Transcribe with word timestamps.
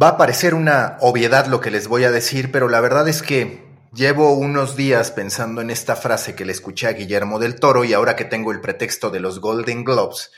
Va 0.00 0.08
a 0.08 0.16
parecer 0.16 0.54
una 0.54 0.96
obviedad 1.00 1.48
lo 1.48 1.60
que 1.60 1.70
les 1.70 1.86
voy 1.86 2.04
a 2.04 2.10
decir, 2.10 2.50
pero 2.50 2.66
la 2.70 2.80
verdad 2.80 3.08
es 3.08 3.20
que 3.20 3.62
llevo 3.92 4.32
unos 4.32 4.74
días 4.74 5.10
pensando 5.10 5.60
en 5.60 5.68
esta 5.68 5.96
frase 5.96 6.34
que 6.34 6.46
le 6.46 6.52
escuché 6.52 6.86
a 6.86 6.94
Guillermo 6.94 7.38
del 7.38 7.60
Toro 7.60 7.84
y 7.84 7.92
ahora 7.92 8.16
que 8.16 8.24
tengo 8.24 8.52
el 8.52 8.62
pretexto 8.62 9.10
de 9.10 9.20
los 9.20 9.40
Golden 9.40 9.84
Globes, 9.84 10.30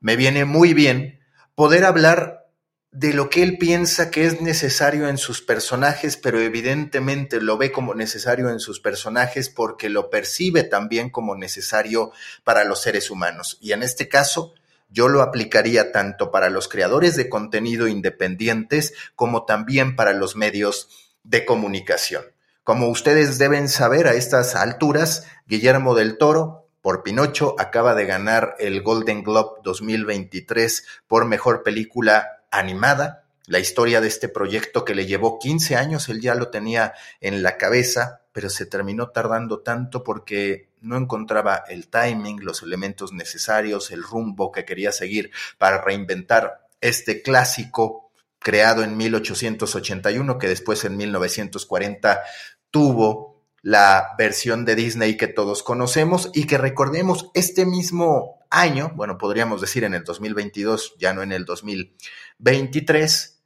me 0.00 0.16
viene 0.16 0.46
muy 0.46 0.72
bien 0.72 1.20
poder 1.54 1.84
hablar 1.84 2.48
de 2.90 3.12
lo 3.12 3.28
que 3.28 3.42
él 3.42 3.58
piensa 3.58 4.10
que 4.10 4.24
es 4.24 4.40
necesario 4.40 5.06
en 5.06 5.18
sus 5.18 5.42
personajes, 5.42 6.16
pero 6.16 6.40
evidentemente 6.40 7.38
lo 7.42 7.58
ve 7.58 7.70
como 7.70 7.94
necesario 7.94 8.48
en 8.48 8.60
sus 8.60 8.80
personajes 8.80 9.50
porque 9.50 9.90
lo 9.90 10.08
percibe 10.08 10.62
también 10.62 11.10
como 11.10 11.36
necesario 11.36 12.12
para 12.44 12.64
los 12.64 12.80
seres 12.80 13.10
humanos. 13.10 13.58
Y 13.60 13.72
en 13.72 13.82
este 13.82 14.08
caso, 14.08 14.54
yo 14.92 15.08
lo 15.08 15.22
aplicaría 15.22 15.90
tanto 15.90 16.30
para 16.30 16.50
los 16.50 16.68
creadores 16.68 17.16
de 17.16 17.28
contenido 17.28 17.88
independientes 17.88 18.94
como 19.14 19.44
también 19.44 19.96
para 19.96 20.12
los 20.12 20.36
medios 20.36 21.12
de 21.24 21.44
comunicación. 21.44 22.24
Como 22.62 22.88
ustedes 22.88 23.38
deben 23.38 23.68
saber 23.68 24.06
a 24.06 24.14
estas 24.14 24.54
alturas, 24.54 25.26
Guillermo 25.46 25.94
del 25.94 26.16
Toro, 26.18 26.68
por 26.80 27.02
Pinocho, 27.02 27.54
acaba 27.58 27.94
de 27.94 28.06
ganar 28.06 28.56
el 28.58 28.82
Golden 28.82 29.22
Globe 29.22 29.60
2023 29.64 30.84
por 31.06 31.26
mejor 31.26 31.62
película 31.62 32.44
animada. 32.50 33.24
La 33.46 33.58
historia 33.58 34.00
de 34.00 34.08
este 34.08 34.28
proyecto 34.28 34.84
que 34.84 34.94
le 34.94 35.06
llevó 35.06 35.38
15 35.38 35.76
años, 35.76 36.08
él 36.08 36.20
ya 36.20 36.34
lo 36.34 36.50
tenía 36.50 36.94
en 37.20 37.42
la 37.42 37.56
cabeza, 37.56 38.22
pero 38.32 38.50
se 38.50 38.66
terminó 38.66 39.10
tardando 39.10 39.60
tanto 39.60 40.02
porque 40.02 40.71
no 40.82 40.96
encontraba 40.96 41.64
el 41.68 41.88
timing, 41.88 42.44
los 42.44 42.62
elementos 42.62 43.12
necesarios, 43.12 43.90
el 43.90 44.02
rumbo 44.02 44.52
que 44.52 44.64
quería 44.64 44.92
seguir 44.92 45.30
para 45.58 45.80
reinventar 45.80 46.68
este 46.80 47.22
clásico 47.22 48.10
creado 48.38 48.82
en 48.82 48.96
1881 48.96 50.38
que 50.38 50.48
después 50.48 50.84
en 50.84 50.96
1940 50.96 52.22
tuvo 52.70 53.44
la 53.62 54.14
versión 54.18 54.64
de 54.64 54.74
Disney 54.74 55.16
que 55.16 55.28
todos 55.28 55.62
conocemos 55.62 56.30
y 56.34 56.46
que 56.46 56.58
recordemos 56.58 57.30
este 57.34 57.64
mismo 57.64 58.40
año, 58.50 58.90
bueno, 58.96 59.16
podríamos 59.18 59.60
decir 59.60 59.84
en 59.84 59.94
el 59.94 60.02
2022, 60.04 60.96
ya 60.98 61.14
no 61.14 61.22
en 61.22 61.30
el 61.30 61.44
2023, 61.44 63.40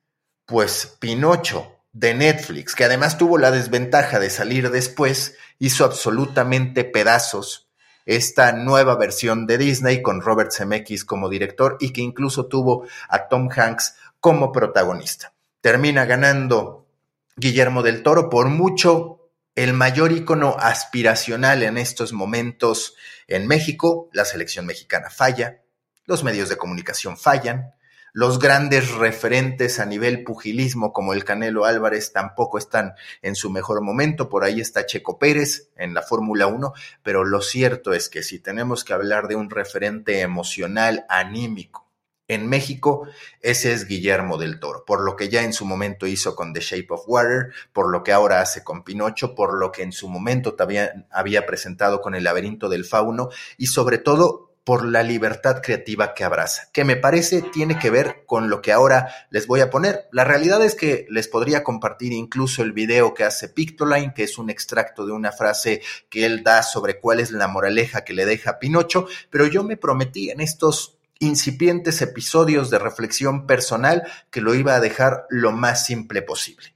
pues 0.46 0.96
Pinocho 0.98 1.75
de 1.96 2.12
Netflix, 2.12 2.74
que 2.74 2.84
además 2.84 3.16
tuvo 3.16 3.38
la 3.38 3.50
desventaja 3.50 4.18
de 4.18 4.28
salir 4.28 4.70
después, 4.70 5.34
hizo 5.58 5.82
absolutamente 5.86 6.84
pedazos 6.84 7.70
esta 8.04 8.52
nueva 8.52 8.96
versión 8.96 9.46
de 9.46 9.56
Disney 9.56 10.02
con 10.02 10.20
Robert 10.20 10.52
Zemeckis 10.52 11.06
como 11.06 11.30
director 11.30 11.78
y 11.80 11.94
que 11.94 12.02
incluso 12.02 12.48
tuvo 12.48 12.86
a 13.08 13.28
Tom 13.28 13.48
Hanks 13.50 13.96
como 14.20 14.52
protagonista. 14.52 15.32
Termina 15.62 16.04
ganando 16.04 16.86
Guillermo 17.34 17.82
del 17.82 18.02
Toro 18.02 18.28
por 18.28 18.50
mucho 18.50 19.30
el 19.54 19.72
mayor 19.72 20.12
icono 20.12 20.54
aspiracional 20.60 21.62
en 21.62 21.78
estos 21.78 22.12
momentos 22.12 22.94
en 23.26 23.46
México. 23.46 24.10
La 24.12 24.26
selección 24.26 24.66
mexicana 24.66 25.08
falla, 25.08 25.62
los 26.04 26.22
medios 26.22 26.50
de 26.50 26.58
comunicación 26.58 27.16
fallan, 27.16 27.72
los 28.16 28.38
grandes 28.38 28.92
referentes 28.92 29.78
a 29.78 29.84
nivel 29.84 30.24
pugilismo 30.24 30.94
como 30.94 31.12
el 31.12 31.22
Canelo 31.22 31.66
Álvarez 31.66 32.14
tampoco 32.14 32.56
están 32.56 32.94
en 33.20 33.34
su 33.34 33.50
mejor 33.50 33.82
momento. 33.82 34.30
Por 34.30 34.42
ahí 34.42 34.58
está 34.58 34.86
Checo 34.86 35.18
Pérez 35.18 35.68
en 35.76 35.92
la 35.92 36.00
Fórmula 36.00 36.46
1, 36.46 36.72
pero 37.02 37.26
lo 37.26 37.42
cierto 37.42 37.92
es 37.92 38.08
que 38.08 38.22
si 38.22 38.38
tenemos 38.38 38.84
que 38.84 38.94
hablar 38.94 39.28
de 39.28 39.36
un 39.36 39.50
referente 39.50 40.22
emocional, 40.22 41.04
anímico, 41.10 41.90
en 42.26 42.48
México, 42.48 43.06
ese 43.42 43.74
es 43.74 43.86
Guillermo 43.86 44.38
del 44.38 44.60
Toro, 44.60 44.86
por 44.86 45.04
lo 45.04 45.14
que 45.14 45.28
ya 45.28 45.42
en 45.42 45.52
su 45.52 45.66
momento 45.66 46.06
hizo 46.06 46.34
con 46.34 46.54
The 46.54 46.60
Shape 46.60 46.86
of 46.88 47.04
Water, 47.06 47.52
por 47.74 47.90
lo 47.90 48.02
que 48.02 48.12
ahora 48.12 48.40
hace 48.40 48.64
con 48.64 48.82
Pinocho, 48.82 49.34
por 49.34 49.58
lo 49.58 49.70
que 49.70 49.82
en 49.82 49.92
su 49.92 50.08
momento 50.08 50.54
también 50.54 51.06
había 51.10 51.44
presentado 51.44 52.00
con 52.00 52.14
El 52.14 52.24
laberinto 52.24 52.70
del 52.70 52.86
fauno 52.86 53.28
y 53.58 53.66
sobre 53.66 53.98
todo 53.98 54.45
por 54.66 54.84
la 54.84 55.04
libertad 55.04 55.62
creativa 55.62 56.12
que 56.12 56.24
abraza, 56.24 56.68
que 56.72 56.82
me 56.82 56.96
parece 56.96 57.40
tiene 57.40 57.78
que 57.78 57.88
ver 57.88 58.24
con 58.26 58.50
lo 58.50 58.60
que 58.60 58.72
ahora 58.72 59.14
les 59.30 59.46
voy 59.46 59.60
a 59.60 59.70
poner. 59.70 60.08
La 60.10 60.24
realidad 60.24 60.60
es 60.64 60.74
que 60.74 61.06
les 61.08 61.28
podría 61.28 61.62
compartir 61.62 62.12
incluso 62.12 62.64
el 62.64 62.72
video 62.72 63.14
que 63.14 63.22
hace 63.22 63.48
Pictoline, 63.48 64.12
que 64.12 64.24
es 64.24 64.38
un 64.38 64.50
extracto 64.50 65.06
de 65.06 65.12
una 65.12 65.30
frase 65.30 65.82
que 66.10 66.26
él 66.26 66.42
da 66.42 66.64
sobre 66.64 66.98
cuál 66.98 67.20
es 67.20 67.30
la 67.30 67.46
moraleja 67.46 68.02
que 68.02 68.12
le 68.12 68.26
deja 68.26 68.58
Pinocho, 68.58 69.06
pero 69.30 69.46
yo 69.46 69.62
me 69.62 69.76
prometí 69.76 70.30
en 70.30 70.40
estos 70.40 70.98
incipientes 71.20 72.02
episodios 72.02 72.68
de 72.68 72.80
reflexión 72.80 73.46
personal 73.46 74.02
que 74.30 74.40
lo 74.40 74.52
iba 74.52 74.74
a 74.74 74.80
dejar 74.80 75.26
lo 75.30 75.52
más 75.52 75.86
simple 75.86 76.22
posible. 76.22 76.74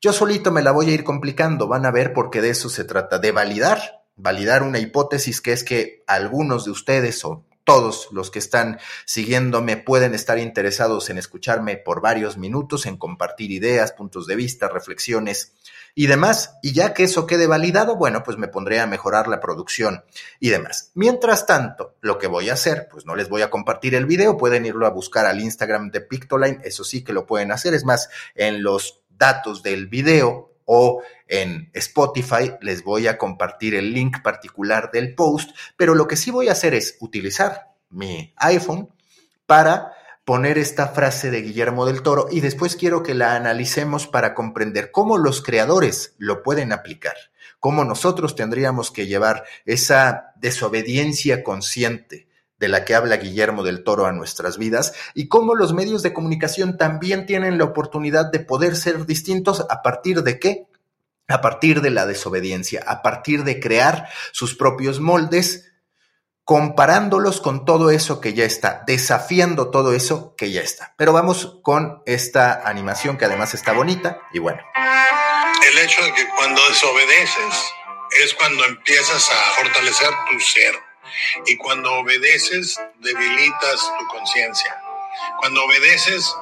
Yo 0.00 0.12
solito 0.12 0.50
me 0.50 0.62
la 0.62 0.72
voy 0.72 0.90
a 0.90 0.94
ir 0.94 1.04
complicando, 1.04 1.68
van 1.68 1.86
a 1.86 1.92
ver 1.92 2.12
porque 2.12 2.40
de 2.40 2.50
eso 2.50 2.68
se 2.68 2.82
trata, 2.82 3.20
de 3.20 3.30
validar 3.30 3.97
validar 4.18 4.62
una 4.62 4.78
hipótesis 4.78 5.40
que 5.40 5.52
es 5.52 5.64
que 5.64 6.04
algunos 6.06 6.64
de 6.66 6.72
ustedes 6.72 7.24
o 7.24 7.44
todos 7.68 8.08
los 8.12 8.30
que 8.30 8.38
están 8.38 8.78
siguiéndome 9.04 9.76
pueden 9.76 10.14
estar 10.14 10.38
interesados 10.38 11.10
en 11.10 11.18
escucharme 11.18 11.76
por 11.76 12.00
varios 12.00 12.38
minutos, 12.38 12.86
en 12.86 12.96
compartir 12.96 13.50
ideas, 13.50 13.92
puntos 13.92 14.26
de 14.26 14.36
vista, 14.36 14.70
reflexiones 14.70 15.52
y 15.94 16.06
demás. 16.06 16.54
Y 16.62 16.72
ya 16.72 16.94
que 16.94 17.04
eso 17.04 17.26
quede 17.26 17.46
validado, 17.46 17.96
bueno, 17.96 18.22
pues 18.22 18.38
me 18.38 18.48
pondré 18.48 18.80
a 18.80 18.86
mejorar 18.86 19.28
la 19.28 19.38
producción 19.38 20.02
y 20.40 20.48
demás. 20.48 20.92
Mientras 20.94 21.44
tanto, 21.44 21.94
lo 22.00 22.16
que 22.16 22.26
voy 22.26 22.48
a 22.48 22.54
hacer, 22.54 22.88
pues 22.90 23.04
no 23.04 23.14
les 23.14 23.28
voy 23.28 23.42
a 23.42 23.50
compartir 23.50 23.94
el 23.94 24.06
video, 24.06 24.38
pueden 24.38 24.64
irlo 24.64 24.86
a 24.86 24.90
buscar 24.90 25.26
al 25.26 25.38
Instagram 25.38 25.90
de 25.90 26.00
Pictoline, 26.00 26.60
eso 26.64 26.84
sí 26.84 27.04
que 27.04 27.12
lo 27.12 27.26
pueden 27.26 27.52
hacer, 27.52 27.74
es 27.74 27.84
más, 27.84 28.08
en 28.34 28.62
los 28.62 29.02
datos 29.10 29.62
del 29.62 29.88
video 29.88 30.54
o 30.70 31.02
en 31.26 31.70
Spotify 31.72 32.52
les 32.60 32.84
voy 32.84 33.06
a 33.06 33.16
compartir 33.16 33.74
el 33.74 33.94
link 33.94 34.20
particular 34.22 34.90
del 34.92 35.14
post, 35.14 35.50
pero 35.78 35.94
lo 35.94 36.06
que 36.06 36.16
sí 36.16 36.30
voy 36.30 36.48
a 36.48 36.52
hacer 36.52 36.74
es 36.74 36.98
utilizar 37.00 37.72
mi 37.88 38.34
iPhone 38.36 38.90
para 39.46 39.94
poner 40.26 40.58
esta 40.58 40.88
frase 40.88 41.30
de 41.30 41.40
Guillermo 41.40 41.86
del 41.86 42.02
Toro 42.02 42.26
y 42.30 42.40
después 42.40 42.76
quiero 42.76 43.02
que 43.02 43.14
la 43.14 43.34
analicemos 43.34 44.06
para 44.06 44.34
comprender 44.34 44.90
cómo 44.90 45.16
los 45.16 45.40
creadores 45.40 46.14
lo 46.18 46.42
pueden 46.42 46.70
aplicar, 46.70 47.16
cómo 47.60 47.82
nosotros 47.84 48.36
tendríamos 48.36 48.90
que 48.90 49.06
llevar 49.06 49.44
esa 49.64 50.32
desobediencia 50.36 51.42
consciente 51.42 52.27
de 52.58 52.68
la 52.68 52.84
que 52.84 52.94
habla 52.94 53.16
Guillermo 53.16 53.62
del 53.62 53.84
Toro 53.84 54.06
a 54.06 54.12
nuestras 54.12 54.58
vidas 54.58 54.92
y 55.14 55.28
cómo 55.28 55.54
los 55.54 55.72
medios 55.72 56.02
de 56.02 56.12
comunicación 56.12 56.76
también 56.76 57.26
tienen 57.26 57.58
la 57.58 57.64
oportunidad 57.64 58.30
de 58.30 58.40
poder 58.40 58.76
ser 58.76 59.06
distintos 59.06 59.64
a 59.68 59.82
partir 59.82 60.22
de 60.22 60.38
qué? 60.38 60.66
A 61.28 61.40
partir 61.40 61.80
de 61.82 61.90
la 61.90 62.06
desobediencia, 62.06 62.82
a 62.86 63.02
partir 63.02 63.44
de 63.44 63.60
crear 63.60 64.08
sus 64.32 64.54
propios 64.54 64.98
moldes, 64.98 65.72
comparándolos 66.42 67.42
con 67.42 67.66
todo 67.66 67.90
eso 67.90 68.20
que 68.20 68.32
ya 68.32 68.44
está, 68.44 68.82
desafiando 68.86 69.70
todo 69.70 69.92
eso 69.92 70.34
que 70.34 70.50
ya 70.50 70.62
está. 70.62 70.94
Pero 70.96 71.12
vamos 71.12 71.58
con 71.62 72.02
esta 72.06 72.66
animación 72.66 73.18
que 73.18 73.26
además 73.26 73.52
está 73.52 73.72
bonita 73.72 74.22
y 74.32 74.38
bueno. 74.38 74.60
El 75.70 75.78
hecho 75.78 76.02
de 76.02 76.14
que 76.14 76.26
cuando 76.34 76.60
desobedeces 76.68 77.72
es 78.24 78.34
cuando 78.34 78.64
empiezas 78.64 79.30
a 79.30 79.62
fortalecer 79.62 80.08
tu 80.30 80.40
ser 80.40 80.87
y 81.46 81.56
cuando 81.56 81.92
obedeces, 81.94 82.80
debilitas 82.98 83.92
tu 83.98 84.06
conciencia. 84.08 84.80
Cuando 85.40 85.64
obedeces 85.64 86.34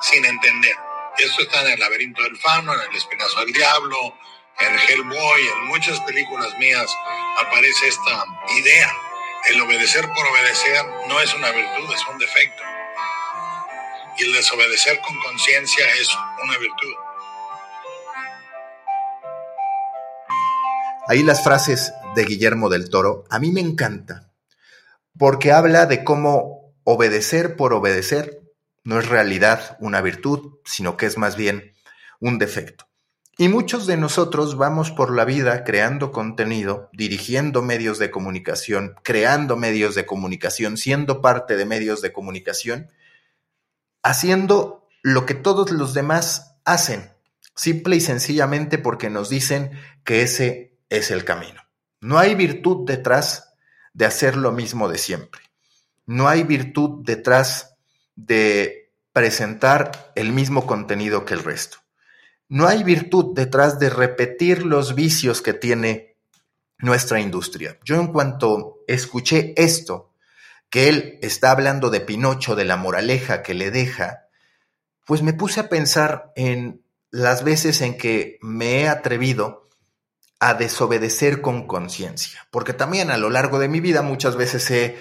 sin 0.00 0.24
entender. 0.24 0.76
Esto 1.18 1.42
está 1.42 1.62
en 1.62 1.72
el 1.72 1.80
laberinto 1.80 2.22
del 2.22 2.36
fauno, 2.38 2.72
en 2.74 2.90
el 2.90 2.96
espinazo 2.96 3.40
del 3.40 3.52
diablo, 3.52 4.14
en 4.60 4.78
Hellboy, 4.78 5.48
en 5.48 5.66
muchas 5.66 6.00
películas 6.00 6.56
mías 6.58 6.94
aparece 7.38 7.88
esta 7.88 8.24
idea. 8.58 8.92
El 9.46 9.60
obedecer 9.60 10.06
por 10.12 10.26
obedecer 10.26 10.84
no 11.08 11.20
es 11.20 11.34
una 11.34 11.50
virtud, 11.50 11.92
es 11.94 12.06
un 12.06 12.18
defecto. 12.18 12.62
Y 14.18 14.24
el 14.24 14.32
desobedecer 14.34 15.00
con 15.00 15.18
conciencia 15.20 15.86
es 15.94 16.08
una 16.42 16.58
virtud. 16.58 16.94
Ahí 21.08 21.22
las 21.22 21.42
frases 21.42 21.92
de 22.14 22.24
Guillermo 22.24 22.68
del 22.68 22.90
Toro, 22.90 23.24
a 23.30 23.38
mí 23.38 23.52
me 23.52 23.60
encanta, 23.60 24.32
porque 25.18 25.52
habla 25.52 25.86
de 25.86 26.04
cómo 26.04 26.74
obedecer 26.84 27.56
por 27.56 27.72
obedecer 27.72 28.40
no 28.84 28.98
es 28.98 29.08
realidad 29.08 29.76
una 29.80 30.00
virtud, 30.00 30.58
sino 30.64 30.96
que 30.96 31.06
es 31.06 31.18
más 31.18 31.36
bien 31.36 31.74
un 32.18 32.38
defecto. 32.38 32.86
Y 33.38 33.48
muchos 33.48 33.86
de 33.86 33.96
nosotros 33.96 34.56
vamos 34.56 34.90
por 34.90 35.14
la 35.14 35.24
vida 35.24 35.64
creando 35.64 36.12
contenido, 36.12 36.90
dirigiendo 36.92 37.62
medios 37.62 37.98
de 37.98 38.10
comunicación, 38.10 38.96
creando 39.02 39.56
medios 39.56 39.94
de 39.94 40.04
comunicación, 40.04 40.76
siendo 40.76 41.22
parte 41.22 41.56
de 41.56 41.64
medios 41.64 42.02
de 42.02 42.12
comunicación, 42.12 42.90
haciendo 44.02 44.88
lo 45.02 45.24
que 45.24 45.34
todos 45.34 45.70
los 45.70 45.94
demás 45.94 46.56
hacen, 46.64 47.12
simple 47.54 47.96
y 47.96 48.00
sencillamente 48.00 48.76
porque 48.76 49.08
nos 49.08 49.30
dicen 49.30 49.70
que 50.04 50.22
ese 50.22 50.78
es 50.90 51.10
el 51.10 51.24
camino. 51.24 51.62
No 52.00 52.18
hay 52.18 52.34
virtud 52.34 52.86
detrás 52.86 53.52
de 53.92 54.06
hacer 54.06 54.36
lo 54.36 54.52
mismo 54.52 54.88
de 54.88 54.98
siempre. 54.98 55.42
No 56.06 56.28
hay 56.28 56.42
virtud 56.42 57.04
detrás 57.04 57.76
de 58.16 58.92
presentar 59.12 60.12
el 60.14 60.32
mismo 60.32 60.66
contenido 60.66 61.24
que 61.24 61.34
el 61.34 61.44
resto. 61.44 61.78
No 62.48 62.66
hay 62.66 62.82
virtud 62.82 63.34
detrás 63.34 63.78
de 63.78 63.90
repetir 63.90 64.64
los 64.64 64.94
vicios 64.94 65.42
que 65.42 65.52
tiene 65.52 66.16
nuestra 66.78 67.20
industria. 67.20 67.78
Yo 67.84 67.96
en 67.96 68.08
cuanto 68.08 68.78
escuché 68.88 69.54
esto, 69.56 70.12
que 70.68 70.88
él 70.88 71.18
está 71.22 71.50
hablando 71.50 71.90
de 71.90 72.00
Pinocho, 72.00 72.56
de 72.56 72.64
la 72.64 72.76
moraleja 72.76 73.42
que 73.42 73.54
le 73.54 73.70
deja, 73.70 74.26
pues 75.04 75.22
me 75.22 75.32
puse 75.32 75.60
a 75.60 75.68
pensar 75.68 76.32
en 76.36 76.82
las 77.10 77.44
veces 77.44 77.80
en 77.80 77.98
que 77.98 78.38
me 78.40 78.80
he 78.80 78.88
atrevido 78.88 79.68
a 80.40 80.54
desobedecer 80.54 81.42
con 81.42 81.66
conciencia, 81.66 82.48
porque 82.50 82.72
también 82.72 83.10
a 83.10 83.18
lo 83.18 83.28
largo 83.30 83.58
de 83.58 83.68
mi 83.68 83.80
vida 83.80 84.02
muchas 84.02 84.36
veces 84.36 84.70
he 84.70 84.98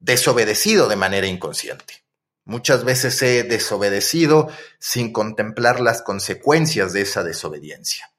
desobedecido 0.00 0.88
de 0.88 0.96
manera 0.96 1.26
inconsciente. 1.26 2.02
Muchas 2.44 2.84
veces 2.84 3.20
he 3.20 3.42
desobedecido 3.42 4.48
sin 4.78 5.12
contemplar 5.12 5.80
las 5.80 6.00
consecuencias 6.00 6.94
de 6.94 7.02
esa 7.02 7.22
desobediencia. 7.22 8.10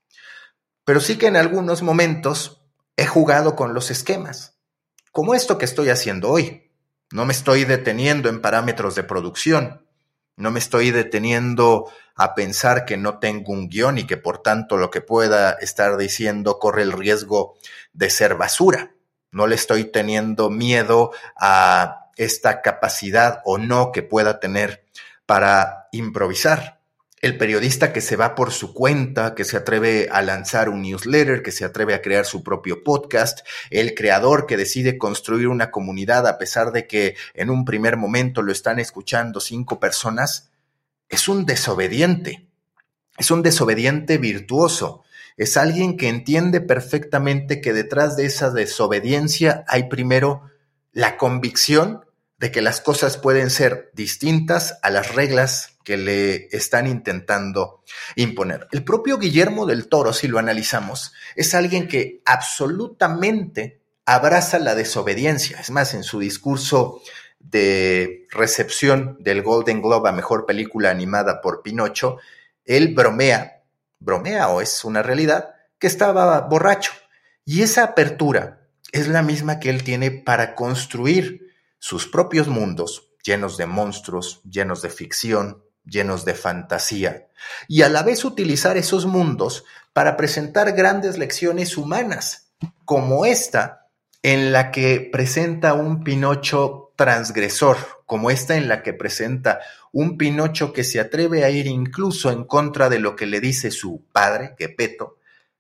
Pero 0.85 1.01
sí 1.01 1.17
que 1.17 1.25
en 1.25 1.35
algunos 1.35 1.81
momentos 1.81 2.61
he 2.95 3.07
jugado 3.07 3.55
con 3.55 3.73
los 3.73 3.89
esquemas, 3.89 4.59
como 5.11 5.33
esto 5.33 5.57
que 5.57 5.65
estoy 5.65 5.89
haciendo 5.89 6.29
hoy. 6.29 6.71
No 7.11 7.25
me 7.25 7.33
estoy 7.33 7.65
deteniendo 7.65 8.29
en 8.29 8.41
parámetros 8.41 8.93
de 8.93 9.03
producción, 9.03 9.88
no 10.39 10.51
me 10.51 10.59
estoy 10.59 10.91
deteniendo 10.91 11.91
a 12.15 12.33
pensar 12.33 12.85
que 12.85 12.95
no 12.95 13.19
tengo 13.19 13.51
un 13.51 13.67
guion 13.67 13.97
y 13.97 14.07
que 14.07 14.15
por 14.15 14.41
tanto 14.41 14.77
lo 14.77 14.89
que 14.89 15.01
pueda 15.01 15.51
estar 15.51 15.97
diciendo 15.97 16.59
corre 16.59 16.83
el 16.83 16.93
riesgo 16.93 17.57
de 17.91 18.09
ser 18.09 18.35
basura. 18.35 18.93
No 19.31 19.47
le 19.47 19.55
estoy 19.55 19.83
teniendo 19.83 20.49
miedo 20.49 21.11
a 21.35 22.07
esta 22.15 22.61
capacidad 22.61 23.41
o 23.43 23.57
no 23.57 23.91
que 23.91 24.01
pueda 24.01 24.39
tener 24.39 24.85
para 25.25 25.89
improvisar. 25.91 26.78
El 27.21 27.37
periodista 27.37 27.91
que 27.91 27.99
se 27.99 28.15
va 28.15 28.33
por 28.33 28.51
su 28.51 28.73
cuenta, 28.73 29.35
que 29.35 29.43
se 29.43 29.57
atreve 29.57 30.07
a 30.09 30.21
lanzar 30.21 30.69
un 30.69 30.81
newsletter, 30.81 31.43
que 31.43 31.51
se 31.51 31.65
atreve 31.65 31.93
a 31.93 32.01
crear 32.01 32.25
su 32.25 32.43
propio 32.43 32.83
podcast, 32.83 33.39
el 33.69 33.93
creador 33.93 34.45
que 34.45 34.55
decide 34.55 34.97
construir 34.97 35.49
una 35.49 35.69
comunidad 35.69 36.27
a 36.27 36.37
pesar 36.37 36.71
de 36.71 36.87
que 36.87 37.15
en 37.33 37.49
un 37.49 37.65
primer 37.65 37.97
momento 37.97 38.41
lo 38.41 38.53
están 38.53 38.79
escuchando 38.79 39.41
cinco 39.41 39.81
personas, 39.81 40.49
es 41.09 41.27
un 41.27 41.45
desobediente, 41.45 42.47
es 43.17 43.31
un 43.31 43.41
desobediente 43.41 44.17
virtuoso, 44.17 45.03
es 45.35 45.57
alguien 45.57 45.97
que 45.97 46.07
entiende 46.07 46.61
perfectamente 46.61 47.59
que 47.59 47.73
detrás 47.73 48.15
de 48.15 48.25
esa 48.25 48.49
desobediencia 48.49 49.65
hay 49.67 49.89
primero 49.89 50.43
la 50.93 51.17
convicción 51.17 52.05
de 52.39 52.51
que 52.51 52.61
las 52.61 52.79
cosas 52.79 53.17
pueden 53.17 53.49
ser 53.49 53.91
distintas 53.93 54.79
a 54.81 54.89
las 54.89 55.13
reglas 55.13 55.77
que 55.83 55.97
le 55.97 56.47
están 56.55 56.87
intentando 56.87 57.83
imponer. 58.15 58.67
El 58.71 58.83
propio 58.83 59.17
Guillermo 59.17 59.65
del 59.65 59.89
Toro, 59.89 60.13
si 60.13 60.27
lo 60.27 60.39
analizamos, 60.39 61.13
es 61.35 61.53
alguien 61.53 61.87
que 61.87 62.21
absolutamente 62.25 63.81
abraza 64.05 64.57
la 64.57 64.73
desobediencia. 64.73 65.59
Es 65.59 65.69
más, 65.69 65.93
en 65.93 66.03
su 66.03 66.19
discurso 66.19 67.01
de 67.39 68.25
recepción 68.29 69.17
del 69.19 69.41
Golden 69.41 69.81
Globe 69.81 70.09
a 70.09 70.13
Mejor 70.13 70.45
Película 70.45 70.91
Animada 70.91 71.41
por 71.41 71.61
Pinocho, 71.61 72.17
él 72.63 72.93
bromea, 72.93 73.63
bromea 73.99 74.47
o 74.49 74.61
es 74.61 74.85
una 74.85 75.03
realidad, 75.03 75.55
que 75.77 75.87
estaba 75.87 76.39
borracho. 76.41 76.93
Y 77.43 77.63
esa 77.63 77.83
apertura 77.83 78.61
es 78.91 79.07
la 79.07 79.23
misma 79.23 79.59
que 79.59 79.69
él 79.69 79.83
tiene 79.83 80.11
para 80.11 80.55
construir 80.55 81.48
sus 81.79 82.07
propios 82.07 82.47
mundos, 82.47 83.09
llenos 83.23 83.57
de 83.57 83.65
monstruos, 83.65 84.41
llenos 84.43 84.81
de 84.81 84.89
ficción, 84.89 85.63
llenos 85.85 86.25
de 86.25 86.35
fantasía, 86.35 87.27
y 87.67 87.81
a 87.81 87.89
la 87.89 88.03
vez 88.03 88.25
utilizar 88.25 88.77
esos 88.77 89.05
mundos 89.05 89.63
para 89.93 90.17
presentar 90.17 90.73
grandes 90.73 91.17
lecciones 91.17 91.77
humanas, 91.77 92.51
como 92.85 93.25
esta 93.25 93.87
en 94.21 94.51
la 94.51 94.71
que 94.71 95.09
presenta 95.11 95.73
un 95.73 96.03
Pinocho 96.03 96.93
transgresor, 96.95 97.77
como 98.05 98.29
esta 98.29 98.57
en 98.57 98.67
la 98.67 98.83
que 98.83 98.93
presenta 98.93 99.61
un 99.93 100.17
Pinocho 100.17 100.73
que 100.73 100.83
se 100.83 100.99
atreve 100.99 101.45
a 101.45 101.49
ir 101.49 101.67
incluso 101.67 102.29
en 102.29 102.43
contra 102.43 102.89
de 102.89 102.99
lo 102.99 103.15
que 103.15 103.25
le 103.25 103.39
dice 103.39 103.71
su 103.71 104.05
padre, 104.11 104.55
Gepetto, 104.57 105.17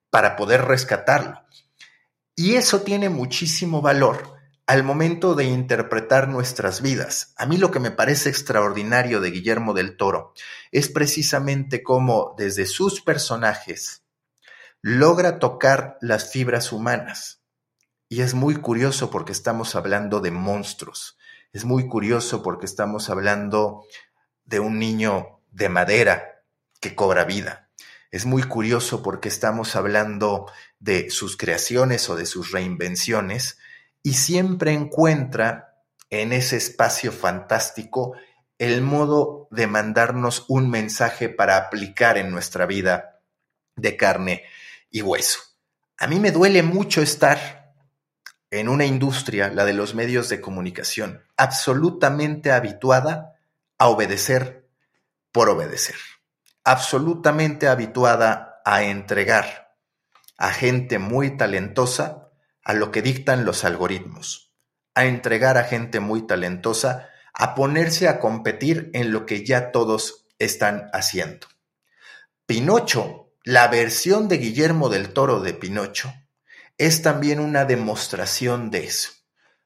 para 0.09 0.35
poder 0.35 0.65
rescatarlo. 0.65 1.41
Y 2.35 2.55
eso 2.55 2.81
tiene 2.81 3.09
muchísimo 3.09 3.81
valor 3.81 4.38
al 4.69 4.83
momento 4.83 5.33
de 5.33 5.45
interpretar 5.45 6.27
nuestras 6.27 6.83
vidas. 6.83 7.33
A 7.37 7.47
mí 7.47 7.57
lo 7.57 7.71
que 7.71 7.79
me 7.79 7.89
parece 7.89 8.29
extraordinario 8.29 9.19
de 9.19 9.31
Guillermo 9.31 9.73
del 9.73 9.97
Toro 9.97 10.31
es 10.71 10.89
precisamente 10.89 11.81
cómo 11.81 12.35
desde 12.37 12.67
sus 12.67 13.01
personajes 13.01 14.03
logra 14.83 15.39
tocar 15.39 15.97
las 16.01 16.31
fibras 16.31 16.71
humanas. 16.71 17.41
Y 18.09 18.21
es 18.21 18.35
muy 18.35 18.57
curioso 18.57 19.09
porque 19.09 19.31
estamos 19.31 19.73
hablando 19.73 20.19
de 20.19 20.29
monstruos. 20.29 21.17
Es 21.51 21.65
muy 21.65 21.87
curioso 21.87 22.43
porque 22.43 22.67
estamos 22.67 23.09
hablando 23.09 23.85
de 24.45 24.59
un 24.59 24.77
niño 24.77 25.41
de 25.49 25.69
madera 25.69 26.43
que 26.79 26.93
cobra 26.93 27.25
vida. 27.25 27.71
Es 28.11 28.27
muy 28.27 28.43
curioso 28.43 29.01
porque 29.01 29.29
estamos 29.29 29.75
hablando 29.75 30.45
de 30.77 31.09
sus 31.09 31.37
creaciones 31.37 32.07
o 32.07 32.15
de 32.15 32.27
sus 32.27 32.51
reinvenciones 32.51 33.57
y 34.03 34.13
siempre 34.13 34.73
encuentra 34.73 35.83
en 36.09 36.33
ese 36.33 36.57
espacio 36.57 37.11
fantástico 37.11 38.15
el 38.57 38.81
modo 38.81 39.47
de 39.51 39.67
mandarnos 39.67 40.45
un 40.47 40.69
mensaje 40.69 41.29
para 41.29 41.57
aplicar 41.57 42.17
en 42.17 42.31
nuestra 42.31 42.65
vida 42.65 43.21
de 43.75 43.95
carne 43.95 44.43
y 44.89 45.01
hueso. 45.01 45.39
A 45.97 46.07
mí 46.07 46.19
me 46.19 46.31
duele 46.31 46.63
mucho 46.63 47.01
estar 47.01 47.73
en 48.51 48.67
una 48.67 48.85
industria, 48.85 49.49
la 49.49 49.65
de 49.65 49.73
los 49.73 49.93
medios 49.93 50.27
de 50.29 50.41
comunicación, 50.41 51.23
absolutamente 51.37 52.51
habituada 52.51 53.35
a 53.77 53.87
obedecer 53.87 54.67
por 55.31 55.49
obedecer, 55.49 55.95
absolutamente 56.63 57.67
habituada 57.67 58.61
a 58.65 58.83
entregar 58.83 59.75
a 60.37 60.51
gente 60.51 60.99
muy 60.99 61.37
talentosa 61.37 62.28
a 62.69 62.73
lo 62.75 62.91
que 62.91 63.01
dictan 63.01 63.45
los 63.45 63.63
algoritmos, 63.63 64.53
a 64.93 65.05
entregar 65.05 65.57
a 65.57 65.63
gente 65.63 65.99
muy 65.99 66.27
talentosa, 66.27 67.09
a 67.33 67.55
ponerse 67.55 68.07
a 68.07 68.19
competir 68.19 68.91
en 68.93 69.11
lo 69.11 69.25
que 69.25 69.43
ya 69.43 69.71
todos 69.71 70.27
están 70.37 70.87
haciendo. 70.93 71.47
Pinocho, 72.45 73.33
la 73.43 73.67
versión 73.69 74.27
de 74.27 74.37
Guillermo 74.37 74.89
del 74.89 75.13
Toro 75.13 75.39
de 75.39 75.55
Pinocho, 75.55 76.13
es 76.77 77.01
también 77.01 77.39
una 77.39 77.65
demostración 77.65 78.69
de 78.69 78.83
eso. 78.83 79.13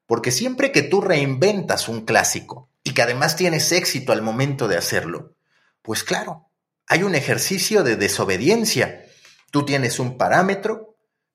Porque 0.06 0.32
siempre 0.32 0.72
que 0.72 0.84
tú 0.84 1.02
reinventas 1.02 1.90
un 1.90 2.06
clásico 2.06 2.70
y 2.86 2.94
que 2.94 3.02
además 3.02 3.36
tienes 3.36 3.74
éxito 3.74 4.14
al 4.14 4.22
momento 4.22 4.70
de 4.70 4.78
hacerlo, 4.78 5.36
pues 5.82 6.06
claro, 6.06 6.52
hay 6.88 7.04
un 7.04 7.16
ejercicio 7.16 7.84
de 7.84 7.98
desobediencia. 7.98 9.04
Tú 9.52 9.66
tienes 9.66 10.00
un 10.00 10.18
parámetro, 10.18 10.93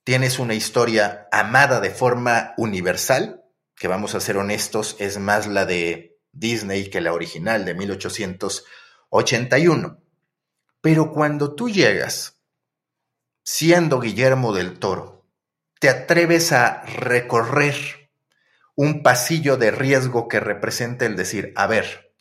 Tienes 0.09 0.39
una 0.39 0.55
historia 0.55 1.29
amada 1.31 1.81
de 1.81 1.91
forma 1.91 2.55
universal, 2.57 3.45
que 3.77 3.89
vamos 3.89 4.15
a 4.15 4.21
ser 4.21 4.39
honestos, 4.39 4.97
es 4.99 5.19
más 5.19 5.47
la 5.47 5.67
de 5.67 6.19
Disney 6.33 6.89
que 6.89 7.03
la 7.03 7.13
original 7.13 7.67
de 7.67 7.75
1881. 7.75 10.03
Pero 10.81 11.13
cuando 11.13 11.55
tú 11.55 11.69
llegas, 11.69 12.41
siendo 13.43 14.01
Guillermo 14.01 14.55
del 14.55 14.79
Toro, 14.79 15.27
te 15.79 15.91
atreves 15.91 16.53
a 16.53 16.85
recorrer 16.85 18.11
un 18.77 19.03
pasillo 19.03 19.59
de 19.59 19.73
riesgo 19.73 20.27
que 20.27 20.41
representa 20.41 21.05
el 21.05 21.17
decir, 21.17 21.53
a 21.55 21.67
ver, 21.67 22.15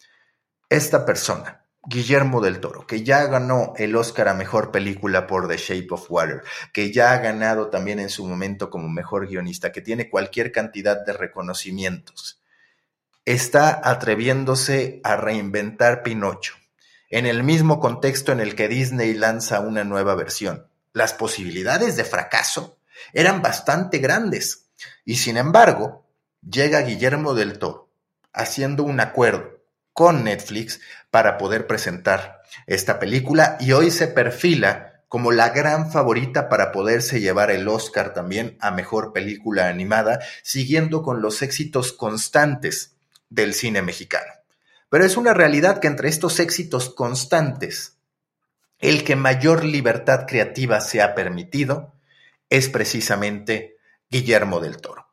esta 0.68 1.06
persona 1.06 1.67
Guillermo 1.90 2.42
del 2.42 2.60
Toro, 2.60 2.86
que 2.86 3.04
ya 3.04 3.26
ganó 3.28 3.72
el 3.78 3.96
Oscar 3.96 4.28
a 4.28 4.34
Mejor 4.34 4.72
Película 4.72 5.26
por 5.26 5.48
The 5.48 5.56
Shape 5.56 5.88
of 5.92 6.12
Water, 6.12 6.44
que 6.74 6.92
ya 6.92 7.14
ha 7.14 7.20
ganado 7.20 7.70
también 7.70 8.00
en 8.00 8.10
su 8.10 8.28
momento 8.28 8.70
como 8.70 8.90
mejor 8.90 9.26
guionista, 9.26 9.72
que 9.72 9.82
tiene 9.82 10.10
cualquier 10.10 10.52
cantidad 10.52 11.06
de 11.06 11.14
reconocimientos. 11.14 12.42
está 13.24 13.82
atreviéndose 13.90 15.00
a 15.04 15.16
reinventar 15.16 16.04
Pinocho, 16.04 16.56
en 17.10 17.26
el 17.26 17.44
mismo 17.44 17.80
contexto 17.80 18.34
en 18.34 18.42
el 18.42 18.56
que 18.56 18.68
Disney 18.68 19.14
lanza 19.14 19.62
una 19.62 19.86
nueva 19.86 20.16
versión. 20.16 20.68
Las 20.92 21.14
posibilidades 21.14 21.96
de 21.96 22.04
fracaso 22.04 22.80
eran 23.14 23.42
bastante 23.42 24.00
grandes 24.00 24.70
y 25.06 25.16
sin 25.16 25.38
embargo 25.38 26.06
llega 26.42 26.82
Guillermo 26.82 27.34
del 27.34 27.60
Toro 27.60 27.90
haciendo 28.34 28.84
un 28.84 29.00
acuerdo 29.00 29.58
con 29.98 30.24
Netflix 30.24 30.80
para 31.18 31.40
poder 31.40 31.66
presentar 31.66 32.44
esta 32.68 33.00
película 33.00 33.58
y 33.60 33.72
hoy 33.72 33.90
se 33.90 34.08
perfila 34.08 35.02
como 35.08 35.32
la 35.32 35.50
gran 35.50 35.92
favorita 35.92 36.48
para 36.48 36.72
poderse 36.72 37.20
llevar 37.20 37.50
el 37.50 37.68
Oscar 37.68 38.14
también 38.14 38.56
a 38.60 38.70
Mejor 38.70 39.14
Película 39.14 39.68
Animada, 39.68 40.20
siguiendo 40.44 41.02
con 41.02 41.24
los 41.24 41.42
éxitos 41.42 41.92
constantes 41.92 42.98
del 43.32 43.56
cine 43.56 43.82
mexicano. 43.82 44.32
Pero 44.90 45.06
es 45.06 45.18
una 45.18 45.34
realidad 45.34 45.80
que 45.80 45.88
entre 45.88 46.08
estos 46.08 46.40
éxitos 46.40 46.94
constantes, 46.94 47.98
el 48.78 49.04
que 49.04 49.16
mayor 49.16 49.66
libertad 49.66 50.28
creativa 50.28 50.82
se 50.82 51.02
ha 51.02 51.16
permitido 51.16 51.96
es 52.52 52.70
precisamente 52.70 53.78
Guillermo 54.12 54.60
del 54.60 54.78
Toro. 54.78 55.07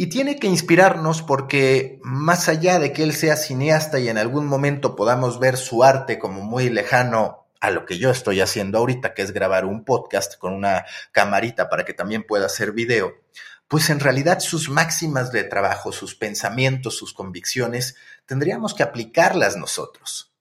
Y 0.00 0.06
tiene 0.06 0.36
que 0.36 0.46
inspirarnos 0.46 1.22
porque 1.22 1.98
más 2.04 2.48
allá 2.48 2.78
de 2.78 2.92
que 2.92 3.02
él 3.02 3.12
sea 3.12 3.34
cineasta 3.34 3.98
y 3.98 4.08
en 4.08 4.16
algún 4.16 4.46
momento 4.46 4.94
podamos 4.94 5.40
ver 5.40 5.56
su 5.56 5.82
arte 5.82 6.20
como 6.20 6.40
muy 6.40 6.70
lejano 6.70 7.48
a 7.60 7.72
lo 7.72 7.84
que 7.84 7.98
yo 7.98 8.12
estoy 8.12 8.40
haciendo 8.40 8.78
ahorita, 8.78 9.12
que 9.12 9.22
es 9.22 9.32
grabar 9.32 9.64
un 9.64 9.84
podcast 9.84 10.38
con 10.38 10.52
una 10.52 10.86
camarita 11.10 11.68
para 11.68 11.84
que 11.84 11.94
también 11.94 12.22
pueda 12.22 12.46
hacer 12.46 12.70
video, 12.70 13.12
pues 13.66 13.90
en 13.90 13.98
realidad 13.98 14.38
sus 14.38 14.68
máximas 14.68 15.32
de 15.32 15.42
trabajo, 15.42 15.90
sus 15.90 16.14
pensamientos, 16.14 16.96
sus 16.96 17.12
convicciones, 17.12 17.96
tendríamos 18.24 18.74
que 18.74 18.84
aplicarlas 18.84 19.56
nosotros. 19.56 20.32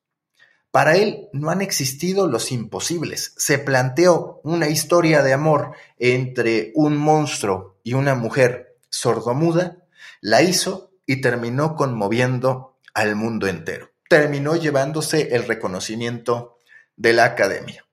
Para 0.70 0.98
él 0.98 1.30
no 1.34 1.50
han 1.50 1.64
existido 1.64 2.28
los 2.28 2.52
imposibles. 2.52 3.34
Se 3.38 3.58
planteó 3.58 4.40
una 4.44 4.70
historia 4.70 5.24
de 5.24 5.34
amor 5.34 5.72
entre 5.98 6.74
un 6.76 6.96
monstruo 6.96 7.80
y 7.82 7.96
una 7.96 8.14
mujer 8.14 8.67
sordomuda, 8.90 9.78
la 10.22 10.42
hizo 10.42 10.92
y 11.06 11.22
terminó 11.22 11.76
conmoviendo 11.76 12.78
al 12.94 13.16
mundo 13.16 13.48
entero. 13.48 13.92
Terminó 14.10 14.56
llevándose 14.56 15.36
el 15.36 15.48
reconocimiento 15.48 16.58
de 16.96 17.14
la 17.14 17.26
academia. 17.26 17.86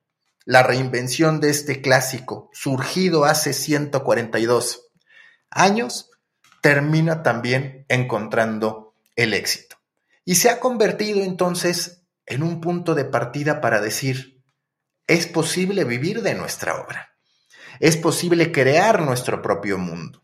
La 0.44 0.62
reinvención 0.62 1.40
de 1.40 1.50
este 1.50 1.80
clásico, 1.80 2.50
surgido 2.52 3.24
hace 3.24 3.52
142 3.52 4.90
años, 5.50 6.10
termina 6.60 7.22
también 7.22 7.86
encontrando 7.88 8.94
el 9.16 9.34
éxito. 9.34 9.76
Y 10.24 10.36
se 10.36 10.50
ha 10.50 10.60
convertido 10.60 11.22
entonces 11.22 12.02
en 12.26 12.42
un 12.42 12.60
punto 12.60 12.94
de 12.94 13.04
partida 13.04 13.60
para 13.60 13.80
decir, 13.80 14.42
es 15.06 15.26
posible 15.26 15.84
vivir 15.84 16.22
de 16.22 16.34
nuestra 16.34 16.80
obra, 16.80 17.14
es 17.80 17.96
posible 17.96 18.50
crear 18.50 19.02
nuestro 19.02 19.42
propio 19.42 19.76
mundo, 19.76 20.23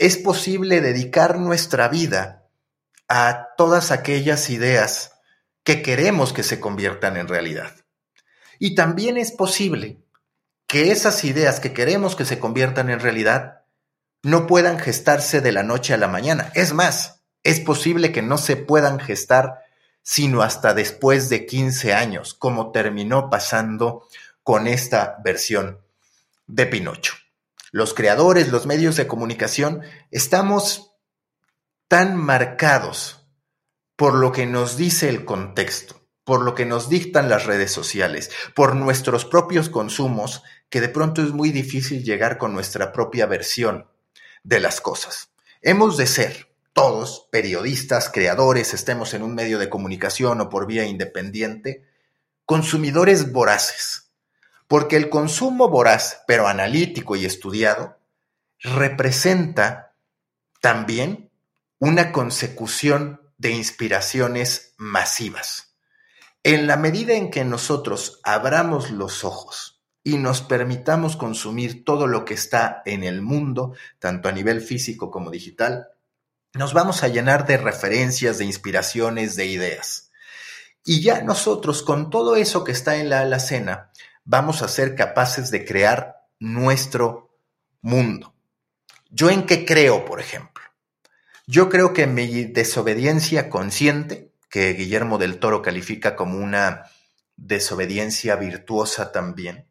es 0.00 0.16
posible 0.16 0.80
dedicar 0.80 1.38
nuestra 1.38 1.86
vida 1.88 2.48
a 3.06 3.48
todas 3.58 3.90
aquellas 3.90 4.48
ideas 4.48 5.12
que 5.62 5.82
queremos 5.82 6.32
que 6.32 6.42
se 6.42 6.58
conviertan 6.58 7.18
en 7.18 7.28
realidad. 7.28 7.76
Y 8.58 8.74
también 8.74 9.18
es 9.18 9.30
posible 9.30 10.00
que 10.66 10.90
esas 10.90 11.22
ideas 11.24 11.60
que 11.60 11.74
queremos 11.74 12.16
que 12.16 12.24
se 12.24 12.38
conviertan 12.38 12.88
en 12.88 13.00
realidad 13.00 13.66
no 14.22 14.46
puedan 14.46 14.78
gestarse 14.78 15.42
de 15.42 15.52
la 15.52 15.64
noche 15.64 15.92
a 15.92 15.98
la 15.98 16.08
mañana. 16.08 16.50
Es 16.54 16.72
más, 16.72 17.20
es 17.42 17.60
posible 17.60 18.10
que 18.10 18.22
no 18.22 18.38
se 18.38 18.56
puedan 18.56 19.00
gestar 19.00 19.64
sino 20.02 20.40
hasta 20.40 20.72
después 20.72 21.28
de 21.28 21.44
15 21.44 21.92
años, 21.92 22.32
como 22.32 22.72
terminó 22.72 23.28
pasando 23.28 24.08
con 24.42 24.66
esta 24.66 25.18
versión 25.22 25.78
de 26.46 26.64
Pinocho. 26.64 27.16
Los 27.72 27.94
creadores, 27.94 28.48
los 28.48 28.66
medios 28.66 28.96
de 28.96 29.06
comunicación, 29.06 29.82
estamos 30.10 30.94
tan 31.88 32.16
marcados 32.16 33.26
por 33.96 34.14
lo 34.14 34.32
que 34.32 34.46
nos 34.46 34.76
dice 34.76 35.08
el 35.08 35.24
contexto, 35.24 36.06
por 36.24 36.42
lo 36.42 36.54
que 36.54 36.66
nos 36.66 36.88
dictan 36.88 37.28
las 37.28 37.46
redes 37.46 37.70
sociales, 37.72 38.30
por 38.54 38.74
nuestros 38.74 39.24
propios 39.24 39.68
consumos, 39.68 40.42
que 40.68 40.80
de 40.80 40.88
pronto 40.88 41.22
es 41.22 41.32
muy 41.32 41.50
difícil 41.50 42.04
llegar 42.04 42.38
con 42.38 42.52
nuestra 42.52 42.92
propia 42.92 43.26
versión 43.26 43.86
de 44.42 44.60
las 44.60 44.80
cosas. 44.80 45.30
Hemos 45.62 45.96
de 45.96 46.06
ser 46.06 46.50
todos, 46.72 47.28
periodistas, 47.30 48.08
creadores, 48.08 48.72
estemos 48.72 49.12
en 49.12 49.22
un 49.22 49.34
medio 49.34 49.58
de 49.58 49.68
comunicación 49.68 50.40
o 50.40 50.48
por 50.48 50.66
vía 50.66 50.86
independiente, 50.86 51.84
consumidores 52.46 53.32
voraces. 53.32 54.09
Porque 54.70 54.94
el 54.94 55.08
consumo 55.10 55.68
voraz, 55.68 56.22
pero 56.28 56.46
analítico 56.46 57.16
y 57.16 57.24
estudiado, 57.24 57.98
representa 58.60 59.96
también 60.60 61.32
una 61.80 62.12
consecución 62.12 63.20
de 63.36 63.50
inspiraciones 63.50 64.74
masivas. 64.76 65.74
En 66.44 66.68
la 66.68 66.76
medida 66.76 67.14
en 67.14 67.32
que 67.32 67.44
nosotros 67.44 68.20
abramos 68.22 68.92
los 68.92 69.24
ojos 69.24 69.82
y 70.04 70.18
nos 70.18 70.40
permitamos 70.40 71.16
consumir 71.16 71.84
todo 71.84 72.06
lo 72.06 72.24
que 72.24 72.34
está 72.34 72.80
en 72.84 73.02
el 73.02 73.22
mundo, 73.22 73.74
tanto 73.98 74.28
a 74.28 74.32
nivel 74.32 74.60
físico 74.60 75.10
como 75.10 75.32
digital, 75.32 75.88
nos 76.54 76.74
vamos 76.74 77.02
a 77.02 77.08
llenar 77.08 77.44
de 77.44 77.56
referencias, 77.56 78.38
de 78.38 78.44
inspiraciones, 78.44 79.34
de 79.34 79.46
ideas. 79.46 80.12
Y 80.84 81.02
ya 81.02 81.22
nosotros, 81.22 81.82
con 81.82 82.08
todo 82.08 82.36
eso 82.36 82.62
que 82.62 82.70
está 82.70 82.98
en 82.98 83.10
la 83.10 83.22
alacena, 83.22 83.90
vamos 84.30 84.62
a 84.62 84.68
ser 84.68 84.94
capaces 84.94 85.50
de 85.50 85.64
crear 85.64 86.28
nuestro 86.38 87.36
mundo. 87.80 88.32
¿Yo 89.08 89.28
en 89.28 89.44
qué 89.44 89.66
creo, 89.66 90.04
por 90.04 90.20
ejemplo? 90.20 90.62
Yo 91.48 91.68
creo 91.68 91.92
que 91.92 92.06
mi 92.06 92.44
desobediencia 92.44 93.50
consciente 93.50 94.32
que 94.48 94.72
Guillermo 94.74 95.18
del 95.18 95.40
Toro 95.40 95.62
califica 95.62 96.14
como 96.14 96.38
una 96.38 96.84
desobediencia 97.34 98.36
virtuosa 98.36 99.10
también, 99.10 99.66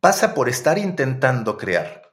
pasa 0.00 0.34
por 0.34 0.48
estar 0.48 0.76
intentando 0.76 1.56
crear 1.56 2.12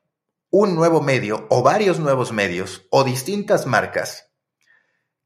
un 0.51 0.75
nuevo 0.75 1.01
medio 1.01 1.47
o 1.49 1.63
varios 1.63 1.97
nuevos 1.99 2.31
medios 2.31 2.85
o 2.91 3.03
distintas 3.03 3.65
marcas 3.65 4.29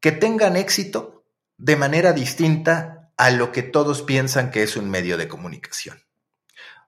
que 0.00 0.12
tengan 0.12 0.56
éxito 0.56 1.26
de 1.58 1.76
manera 1.76 2.14
distinta 2.14 3.12
a 3.18 3.30
lo 3.30 3.52
que 3.52 3.62
todos 3.62 4.00
piensan 4.00 4.50
que 4.50 4.62
es 4.62 4.78
un 4.78 4.88
medio 4.88 5.18
de 5.18 5.28
comunicación. 5.28 6.05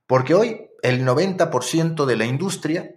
Porque 0.08 0.34
hoy 0.34 0.70
el 0.82 1.06
90% 1.06 2.04
de 2.04 2.16
la 2.16 2.24
industria 2.24 2.96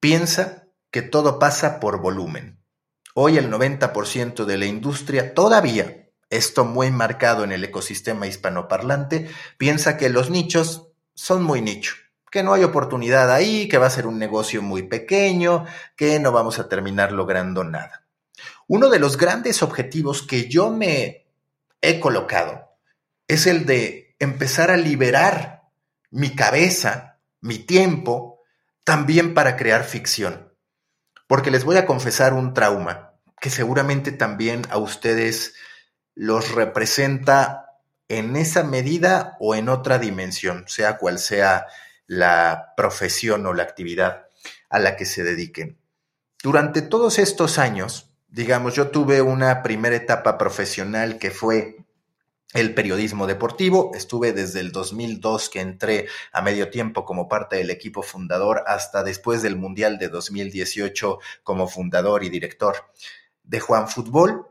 piensa 0.00 0.66
que 0.90 1.02
todo 1.02 1.38
pasa 1.38 1.78
por 1.78 2.00
volumen 2.00 2.58
Hoy 3.20 3.36
el 3.36 3.50
90% 3.50 4.44
de 4.44 4.58
la 4.58 4.66
industria 4.66 5.34
todavía, 5.34 6.08
esto 6.30 6.64
muy 6.64 6.92
marcado 6.92 7.42
en 7.42 7.50
el 7.50 7.64
ecosistema 7.64 8.28
hispanoparlante, 8.28 9.28
piensa 9.56 9.96
que 9.96 10.08
los 10.08 10.30
nichos 10.30 10.92
son 11.14 11.42
muy 11.42 11.60
nicho, 11.60 11.96
que 12.30 12.44
no 12.44 12.52
hay 12.54 12.62
oportunidad 12.62 13.32
ahí, 13.32 13.66
que 13.66 13.76
va 13.76 13.88
a 13.88 13.90
ser 13.90 14.06
un 14.06 14.20
negocio 14.20 14.62
muy 14.62 14.84
pequeño, 14.84 15.64
que 15.96 16.20
no 16.20 16.30
vamos 16.30 16.60
a 16.60 16.68
terminar 16.68 17.10
logrando 17.10 17.64
nada. 17.64 18.06
Uno 18.68 18.88
de 18.88 19.00
los 19.00 19.16
grandes 19.16 19.64
objetivos 19.64 20.22
que 20.22 20.48
yo 20.48 20.70
me 20.70 21.26
he 21.80 21.98
colocado 21.98 22.68
es 23.26 23.48
el 23.48 23.66
de 23.66 24.14
empezar 24.20 24.70
a 24.70 24.76
liberar 24.76 25.57
mi 26.10 26.34
cabeza, 26.34 27.18
mi 27.40 27.58
tiempo, 27.58 28.40
también 28.84 29.34
para 29.34 29.56
crear 29.56 29.84
ficción. 29.84 30.54
Porque 31.26 31.50
les 31.50 31.64
voy 31.64 31.76
a 31.76 31.86
confesar 31.86 32.32
un 32.32 32.54
trauma 32.54 33.14
que 33.40 33.50
seguramente 33.50 34.12
también 34.12 34.62
a 34.70 34.78
ustedes 34.78 35.54
los 36.14 36.52
representa 36.52 37.68
en 38.08 38.36
esa 38.36 38.64
medida 38.64 39.36
o 39.38 39.54
en 39.54 39.68
otra 39.68 39.98
dimensión, 39.98 40.64
sea 40.66 40.96
cual 40.96 41.18
sea 41.18 41.66
la 42.06 42.72
profesión 42.76 43.46
o 43.46 43.52
la 43.52 43.62
actividad 43.62 44.26
a 44.70 44.78
la 44.78 44.96
que 44.96 45.04
se 45.04 45.22
dediquen. 45.22 45.78
Durante 46.42 46.82
todos 46.82 47.18
estos 47.18 47.58
años, 47.58 48.10
digamos, 48.28 48.74
yo 48.74 48.88
tuve 48.88 49.20
una 49.22 49.62
primera 49.62 49.96
etapa 49.96 50.38
profesional 50.38 51.18
que 51.18 51.30
fue 51.30 51.76
el 52.54 52.74
periodismo 52.74 53.26
deportivo. 53.26 53.92
Estuve 53.94 54.32
desde 54.32 54.60
el 54.60 54.72
2002 54.72 55.50
que 55.50 55.60
entré 55.60 56.08
a 56.32 56.42
medio 56.42 56.70
tiempo 56.70 57.04
como 57.04 57.28
parte 57.28 57.56
del 57.56 57.70
equipo 57.70 58.02
fundador 58.02 58.64
hasta 58.66 59.02
después 59.02 59.42
del 59.42 59.56
Mundial 59.56 59.98
de 59.98 60.08
2018 60.08 61.18
como 61.42 61.68
fundador 61.68 62.24
y 62.24 62.30
director 62.30 62.76
de 63.42 63.60
Juan 63.60 63.88
Fútbol, 63.88 64.46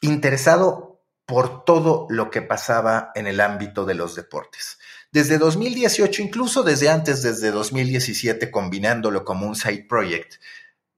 interesado 0.00 1.00
por 1.26 1.64
todo 1.64 2.06
lo 2.10 2.30
que 2.30 2.42
pasaba 2.42 3.12
en 3.14 3.26
el 3.26 3.40
ámbito 3.40 3.84
de 3.84 3.94
los 3.94 4.14
deportes. 4.14 4.78
Desde 5.12 5.38
2018, 5.38 6.22
incluso 6.22 6.62
desde 6.62 6.88
antes, 6.88 7.22
desde 7.22 7.50
2017, 7.50 8.50
combinándolo 8.50 9.24
como 9.24 9.46
un 9.46 9.54
side 9.54 9.86
project, 9.88 10.34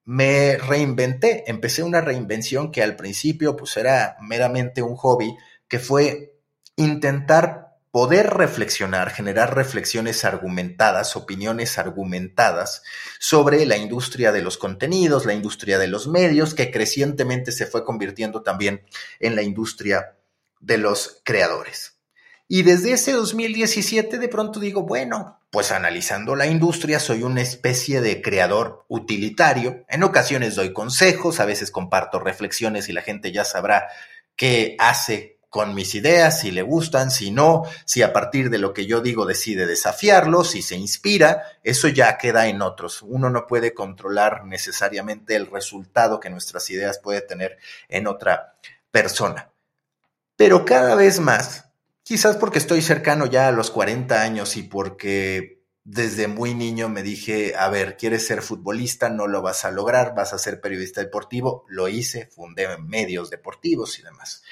me 0.05 0.57
reinventé, 0.59 1.45
empecé 1.47 1.83
una 1.83 2.01
reinvención 2.01 2.71
que 2.71 2.83
al 2.83 2.97
principio 2.97 3.57
pues 3.57 3.77
era 3.77 4.17
meramente 4.21 4.83
un 4.83 4.97
hobby, 4.97 5.35
que 5.69 5.79
fue 5.79 6.39
intentar 6.77 7.65
poder 7.95 8.31
reflexionar, 8.31 9.11
generar 9.11 9.55
reflexiones 9.55 10.25
argumentadas, 10.25 11.15
opiniones 11.15 11.79
argumentadas 11.79 12.83
sobre 13.21 13.65
la 13.67 13.77
industria 13.77 14.33
de 14.33 14.43
los 14.43 14.59
contenidos, 14.59 15.27
la 15.27 15.35
industria 15.35 15.79
de 15.79 15.87
los 15.87 16.09
medios, 16.09 16.55
que 16.55 16.73
crecientemente 16.73 17.53
se 17.53 17.67
fue 17.67 17.85
convirtiendo 17.85 18.43
también 18.43 18.85
en 19.21 19.37
la 19.37 19.43
industria 19.43 20.17
de 20.59 20.79
los 20.79 21.21
creadores. 21.25 21.95
Y 22.49 22.63
desde 22.63 22.93
ese 22.93 23.13
2017 23.13 24.19
de 24.19 24.29
pronto 24.29 24.59
digo, 24.59 24.83
bueno, 24.83 25.39
pues 25.51 25.71
analizando 25.71 26.35
la 26.35 26.47
industria 26.47 26.99
soy 26.99 27.23
una 27.23 27.43
especie 27.43 28.01
de 28.01 28.21
creador 28.21 28.85
utilitario. 28.89 29.85
En 29.89 30.03
ocasiones 30.03 30.57
doy 30.57 30.73
consejos, 30.73 31.39
a 31.39 31.45
veces 31.45 31.71
comparto 31.71 32.19
reflexiones 32.19 32.89
y 32.89 32.93
la 32.93 33.03
gente 33.03 33.31
ya 33.31 33.45
sabrá 33.45 33.87
qué 34.35 34.75
hace 34.81 35.34
con 35.55 35.73
mis 35.73 35.95
ideas, 35.95 36.41
si 36.41 36.51
le 36.51 36.63
gustan, 36.63 37.13
si 37.13 37.31
no, 37.31 37.63
si 37.85 38.03
a 38.03 38.13
partir 38.13 38.51
de 38.51 38.59
lo 38.59 38.75
que 38.75 38.87
yo 38.87 39.01
digo 39.01 39.25
decide 39.25 39.67
desafiarlo, 39.67 40.43
si 40.43 40.63
se 40.63 40.75
inspira, 40.75 41.45
eso 41.63 41.87
ya 41.87 42.19
queda 42.19 42.49
en 42.49 42.61
otros. 42.61 43.03
Uno 43.03 43.31
no 43.31 43.47
puede 43.47 43.73
controlar 43.73 44.47
necesariamente 44.47 45.37
el 45.37 45.47
resultado 45.47 46.19
que 46.19 46.29
nuestras 46.29 46.69
ideas 46.71 46.99
puede 46.99 47.21
tener 47.21 47.57
en 47.89 48.09
otra 48.09 48.57
persona. 48.91 49.53
Pero 50.35 50.65
cada 50.65 50.97
vez 50.97 51.21
más 51.21 51.67
Quizás 52.03 52.37
porque 52.37 52.59
estoy 52.59 52.83
cercano 52.83 53.25
ya 53.25 53.49
a 53.49 53.53
los 53.53 53.71
40 53.71 54.21
años 54.21 54.59
y 54.59 54.65
porque 54.65 55.63
desde 55.85 56.29
muy 56.29 56.55
niño 56.55 56.91
me 56.91 57.03
dije, 57.03 57.55
a 57.57 57.71
ver, 57.71 57.97
quieres 57.97 58.27
ser 58.27 58.43
futbolista, 58.43 59.09
no 59.09 59.27
lo 59.27 59.41
vas 59.41 59.65
a 59.65 59.71
lograr, 59.71 60.15
vas 60.15 60.35
a 60.35 60.39
ser 60.39 60.61
periodista 60.61 61.01
deportivo. 61.01 61.65
Lo 61.69 61.89
hice, 61.89 62.27
fundé 62.27 62.77
medios 62.77 63.31
deportivos 63.31 63.99
y 63.99 64.03
demás. 64.03 64.43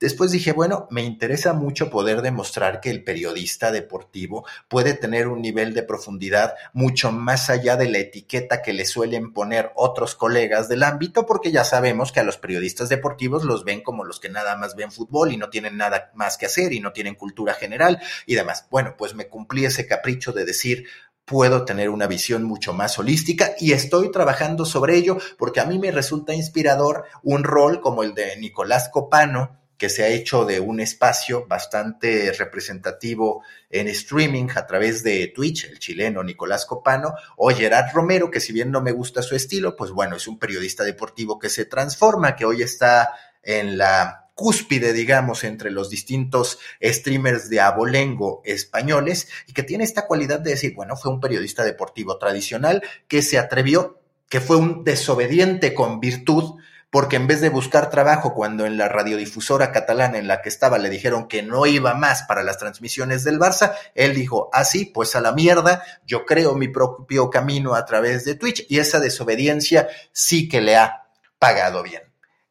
Después 0.00 0.32
dije, 0.32 0.52
bueno, 0.52 0.86
me 0.90 1.02
interesa 1.02 1.52
mucho 1.52 1.88
poder 1.88 2.20
demostrar 2.20 2.80
que 2.80 2.90
el 2.90 3.04
periodista 3.04 3.70
deportivo 3.70 4.44
puede 4.68 4.94
tener 4.94 5.28
un 5.28 5.40
nivel 5.40 5.72
de 5.72 5.84
profundidad 5.84 6.54
mucho 6.72 7.12
más 7.12 7.48
allá 7.48 7.76
de 7.76 7.88
la 7.88 7.98
etiqueta 7.98 8.60
que 8.60 8.72
le 8.72 8.86
suelen 8.86 9.32
poner 9.32 9.70
otros 9.76 10.14
colegas 10.14 10.68
del 10.68 10.82
ámbito, 10.82 11.26
porque 11.26 11.52
ya 11.52 11.64
sabemos 11.64 12.10
que 12.10 12.20
a 12.20 12.24
los 12.24 12.38
periodistas 12.38 12.88
deportivos 12.88 13.44
los 13.44 13.64
ven 13.64 13.82
como 13.82 14.04
los 14.04 14.18
que 14.18 14.28
nada 14.28 14.56
más 14.56 14.74
ven 14.74 14.90
fútbol 14.90 15.32
y 15.32 15.36
no 15.36 15.48
tienen 15.48 15.76
nada 15.76 16.10
más 16.14 16.36
que 16.36 16.46
hacer 16.46 16.72
y 16.72 16.80
no 16.80 16.92
tienen 16.92 17.14
cultura 17.14 17.54
general 17.54 18.00
y 18.26 18.34
demás. 18.34 18.66
Bueno, 18.70 18.96
pues 18.98 19.14
me 19.14 19.28
cumplí 19.28 19.64
ese 19.64 19.86
capricho 19.86 20.32
de 20.32 20.44
decir, 20.44 20.86
puedo 21.24 21.64
tener 21.64 21.88
una 21.88 22.06
visión 22.06 22.42
mucho 22.42 22.72
más 22.72 22.98
holística 22.98 23.52
y 23.58 23.72
estoy 23.72 24.10
trabajando 24.10 24.64
sobre 24.64 24.96
ello 24.96 25.18
porque 25.38 25.60
a 25.60 25.64
mí 25.64 25.78
me 25.78 25.90
resulta 25.90 26.34
inspirador 26.34 27.04
un 27.22 27.44
rol 27.44 27.80
como 27.80 28.02
el 28.02 28.14
de 28.14 28.36
Nicolás 28.36 28.88
Copano, 28.90 29.63
que 29.84 29.90
se 29.90 30.02
ha 30.02 30.08
hecho 30.08 30.46
de 30.46 30.60
un 30.60 30.80
espacio 30.80 31.46
bastante 31.46 32.32
representativo 32.32 33.42
en 33.68 33.86
streaming 33.88 34.46
a 34.56 34.66
través 34.66 35.02
de 35.02 35.26
Twitch, 35.26 35.64
el 35.66 35.78
chileno 35.78 36.24
Nicolás 36.24 36.64
Copano, 36.64 37.12
o 37.36 37.50
Gerard 37.50 37.92
Romero, 37.92 38.30
que 38.30 38.40
si 38.40 38.54
bien 38.54 38.70
no 38.70 38.80
me 38.80 38.92
gusta 38.92 39.20
su 39.20 39.36
estilo, 39.36 39.76
pues 39.76 39.90
bueno, 39.90 40.16
es 40.16 40.26
un 40.26 40.38
periodista 40.38 40.84
deportivo 40.84 41.38
que 41.38 41.50
se 41.50 41.66
transforma, 41.66 42.34
que 42.34 42.46
hoy 42.46 42.62
está 42.62 43.10
en 43.42 43.76
la 43.76 44.30
cúspide, 44.32 44.94
digamos, 44.94 45.44
entre 45.44 45.70
los 45.70 45.90
distintos 45.90 46.58
streamers 46.82 47.50
de 47.50 47.60
abolengo 47.60 48.40
españoles 48.46 49.28
y 49.46 49.52
que 49.52 49.64
tiene 49.64 49.84
esta 49.84 50.06
cualidad 50.06 50.40
de 50.40 50.52
decir, 50.52 50.72
bueno, 50.74 50.96
fue 50.96 51.12
un 51.12 51.20
periodista 51.20 51.62
deportivo 51.62 52.16
tradicional 52.16 52.82
que 53.06 53.20
se 53.20 53.36
atrevió, 53.36 54.00
que 54.30 54.40
fue 54.40 54.56
un 54.56 54.82
desobediente 54.82 55.74
con 55.74 56.00
virtud, 56.00 56.54
porque 56.94 57.16
en 57.16 57.26
vez 57.26 57.40
de 57.40 57.48
buscar 57.48 57.90
trabajo 57.90 58.34
cuando 58.34 58.66
en 58.66 58.76
la 58.76 58.88
radiodifusora 58.88 59.72
catalana 59.72 60.16
en 60.16 60.28
la 60.28 60.42
que 60.42 60.48
estaba 60.48 60.78
le 60.78 60.88
dijeron 60.90 61.26
que 61.26 61.42
no 61.42 61.66
iba 61.66 61.92
más 61.94 62.22
para 62.22 62.44
las 62.44 62.56
transmisiones 62.56 63.24
del 63.24 63.40
Barça, 63.40 63.74
él 63.96 64.14
dijo, 64.14 64.48
así, 64.52 64.86
ah, 64.86 64.90
pues 64.94 65.16
a 65.16 65.20
la 65.20 65.32
mierda, 65.32 65.82
yo 66.06 66.24
creo 66.24 66.54
mi 66.54 66.68
propio 66.68 67.30
camino 67.30 67.74
a 67.74 67.84
través 67.84 68.24
de 68.24 68.36
Twitch 68.36 68.66
y 68.68 68.78
esa 68.78 69.00
desobediencia 69.00 69.88
sí 70.12 70.48
que 70.48 70.60
le 70.60 70.76
ha 70.76 71.08
pagado 71.40 71.82
bien. 71.82 72.02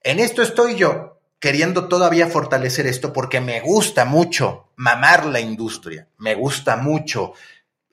En 0.02 0.20
esto 0.20 0.42
estoy 0.42 0.76
yo 0.76 1.22
queriendo 1.40 1.88
todavía 1.88 2.28
fortalecer 2.28 2.86
esto 2.86 3.14
porque 3.14 3.40
me 3.40 3.62
gusta 3.62 4.04
mucho 4.04 4.72
mamar 4.76 5.26
la 5.26 5.40
industria, 5.40 6.10
me 6.18 6.36
gusta 6.36 6.76
mucho 6.76 7.32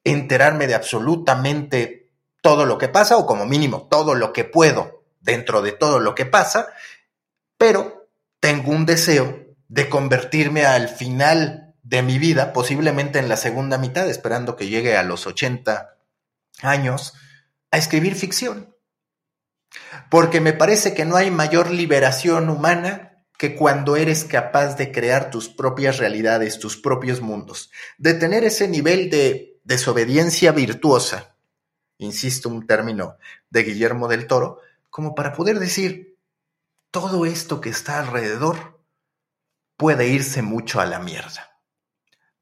enterarme 0.03 0.67
de 0.67 0.75
absolutamente 0.75 2.09
todo 2.43 2.67
lo 2.67 2.77
que 2.77 2.89
pasa 2.89 3.19
o 3.19 3.25
como 3.25 3.47
mínimo 3.47 3.87
todo 3.89 4.17
lo 4.17 4.33
que 4.33 4.43
puedo 4.43 5.00
dentro 5.21 5.63
de 5.63 5.73
todo 5.73 6.01
lo 6.01 6.15
que 6.15 6.27
pasa, 6.27 6.69
pero 7.57 8.09
tengo 8.41 8.73
un 8.73 8.87
deseo 8.87 9.47
de 9.69 9.89
convertirme 9.89 10.65
al 10.65 10.89
final 10.89 11.75
de 11.83 12.03
mi 12.03 12.19
vida, 12.19 12.53
posiblemente 12.53 13.19
en 13.19 13.29
la 13.29 13.37
segunda 13.37 13.79
mitad, 13.79 14.09
esperando 14.09 14.57
que 14.57 14.69
llegue 14.69 14.97
a 14.97 15.03
los 15.03 15.27
80 15.27 15.97
años, 16.63 17.15
a 17.71 17.79
escribir 17.79 18.15
ficción. 18.15 18.75
Porque 20.11 20.41
me 20.41 20.53
parece 20.53 20.95
que 20.95 21.05
no 21.05 21.17
hay 21.17 21.31
mayor 21.31 21.71
liberación 21.71 22.49
humana 22.49 23.25
que 23.39 23.57
cuando 23.57 23.97
eres 23.97 24.25
capaz 24.25 24.77
de 24.77 24.93
crear 24.93 25.31
tus 25.31 25.49
propias 25.49 25.99
realidades, 25.99 26.59
tus 26.59 26.77
propios 26.77 27.21
mundos, 27.21 27.71
de 27.97 28.15
tener 28.15 28.45
ese 28.45 28.69
nivel 28.69 29.09
de 29.09 29.61
desobediencia 29.65 30.53
virtuosa, 30.53 31.37
insisto, 31.97 32.49
un 32.49 32.67
término 32.67 33.17
de 33.49 33.63
Guillermo 33.63 34.09
del 34.09 34.27
Toro, 34.27 34.61
como 34.91 35.15
para 35.15 35.33
poder 35.33 35.59
decir, 35.59 36.19
todo 36.91 37.25
esto 37.25 37.61
que 37.61 37.71
está 37.71 38.01
alrededor 38.01 38.85
puede 39.77 40.09
irse 40.09 40.43
mucho 40.43 40.81
a 40.81 40.87
la 40.87 40.99
mierda. 40.99 41.59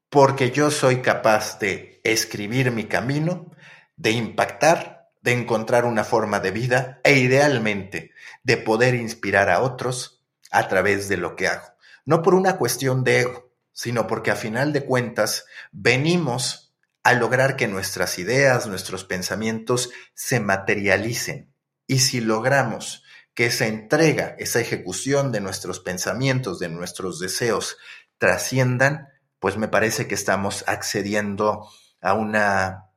Porque 0.09 0.51
yo 0.51 0.71
soy 0.71 1.01
capaz 1.01 1.59
de 1.59 2.01
escribir 2.03 2.71
mi 2.71 2.85
camino, 2.85 3.51
de 3.95 4.11
impactar, 4.11 5.11
de 5.21 5.33
encontrar 5.33 5.85
una 5.85 6.03
forma 6.03 6.39
de 6.39 6.51
vida 6.51 6.99
e 7.03 7.19
idealmente 7.19 8.11
de 8.43 8.57
poder 8.57 8.95
inspirar 8.95 9.49
a 9.49 9.61
otros 9.61 10.25
a 10.51 10.67
través 10.67 11.07
de 11.09 11.17
lo 11.17 11.35
que 11.35 11.47
hago. 11.47 11.67
No 12.05 12.23
por 12.23 12.33
una 12.33 12.57
cuestión 12.57 13.03
de 13.03 13.21
ego, 13.21 13.51
sino 13.71 14.07
porque 14.07 14.31
a 14.31 14.35
final 14.35 14.73
de 14.73 14.83
cuentas 14.83 15.45
venimos 15.71 16.73
a 17.03 17.13
lograr 17.13 17.55
que 17.55 17.67
nuestras 17.67 18.17
ideas, 18.17 18.67
nuestros 18.67 19.05
pensamientos 19.05 19.91
se 20.13 20.39
materialicen 20.39 21.48
y 21.89 21.99
si 21.99 22.21
logramos 22.21 23.03
que 23.33 23.47
esa 23.47 23.65
entrega, 23.65 24.35
esa 24.37 24.59
ejecución 24.59 25.31
de 25.31 25.41
nuestros 25.41 25.79
pensamientos, 25.79 26.59
de 26.59 26.69
nuestros 26.69 27.19
deseos, 27.19 27.77
trasciendan, 28.19 29.09
pues 29.39 29.57
me 29.57 29.67
parece 29.67 30.07
que 30.07 30.13
estamos 30.13 30.63
accediendo 30.67 31.67
a 31.99 32.13
una 32.13 32.91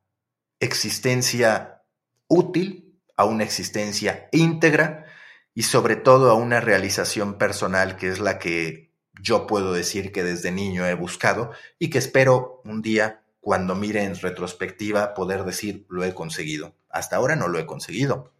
existencia 0.61 1.83
útil, 2.29 3.01
a 3.17 3.25
una 3.25 3.45
existencia 3.45 4.29
íntegra 4.31 5.07
y 5.55 5.63
sobre 5.63 5.97
todo 5.97 6.31
a 6.31 6.35
una 6.35 6.61
realización 6.61 7.39
personal 7.39 7.97
que 7.97 8.09
es 8.09 8.21
la 8.21 8.39
que 8.39 8.93
yo 9.23 9.47
puedo 9.47 9.73
decir 9.73 10.13
que 10.13 10.23
desde 10.23 10.53
niño 10.53 10.87
he 10.87 10.95
buscado 10.95 11.53
y 11.79 11.89
que 11.89 11.99
espero 11.99 12.61
un 12.65 12.83
día, 12.83 13.25
cuando 13.41 13.75
mire 13.75 14.05
en 14.05 14.17
retrospectiva, 14.17 15.15
poder 15.15 15.45
decir 15.45 15.87
lo 15.89 16.05
he 16.05 16.13
conseguido. 16.13 16.75
Hasta 16.91 17.17
ahora 17.17 17.37
no 17.37 17.49
lo 17.49 17.59
he 17.59 17.65
conseguido, 17.65 18.32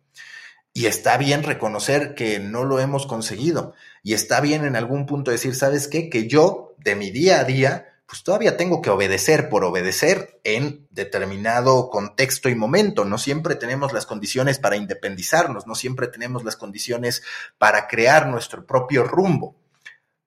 y 0.75 0.87
está 0.87 1.19
bien 1.19 1.43
reconocer 1.43 2.15
que 2.15 2.39
no 2.39 2.65
lo 2.65 2.81
hemos 2.81 3.07
conseguido. 3.07 3.75
Y 4.03 4.15
está 4.15 4.41
bien 4.41 4.65
en 4.65 4.77
algún 4.77 5.07
punto 5.07 5.31
decir, 5.31 5.55
¿sabes 5.55 5.87
qué? 5.87 6.09
Que 6.09 6.29
yo, 6.29 6.75
de 6.79 6.97
mi 6.97 7.11
día 7.11 7.41
a 7.41 7.45
día, 7.45 7.93
pues 8.07 8.23
todavía 8.23 8.57
tengo 8.57 8.83
que 8.83 8.91
obedecer 8.91 9.49
por 9.49 9.65
obedecer 9.65 10.41
en 10.45 10.87
determinado 10.91 11.91
contexto 11.91 12.49
y 12.49 12.55
momento. 12.55 13.05
No 13.05 13.19
siempre 13.19 13.55
tenemos 13.55 13.93
las 13.93 14.07
condiciones 14.07 14.59
para 14.59 14.77
independizarnos, 14.77 15.67
no 15.67 15.75
siempre 15.75 16.09
tenemos 16.09 16.45
las 16.45 16.57
condiciones 16.57 17.23
para 17.59 17.87
crear 17.87 18.27
nuestro 18.29 18.67
propio 18.67 19.05
rumbo. 19.05 19.57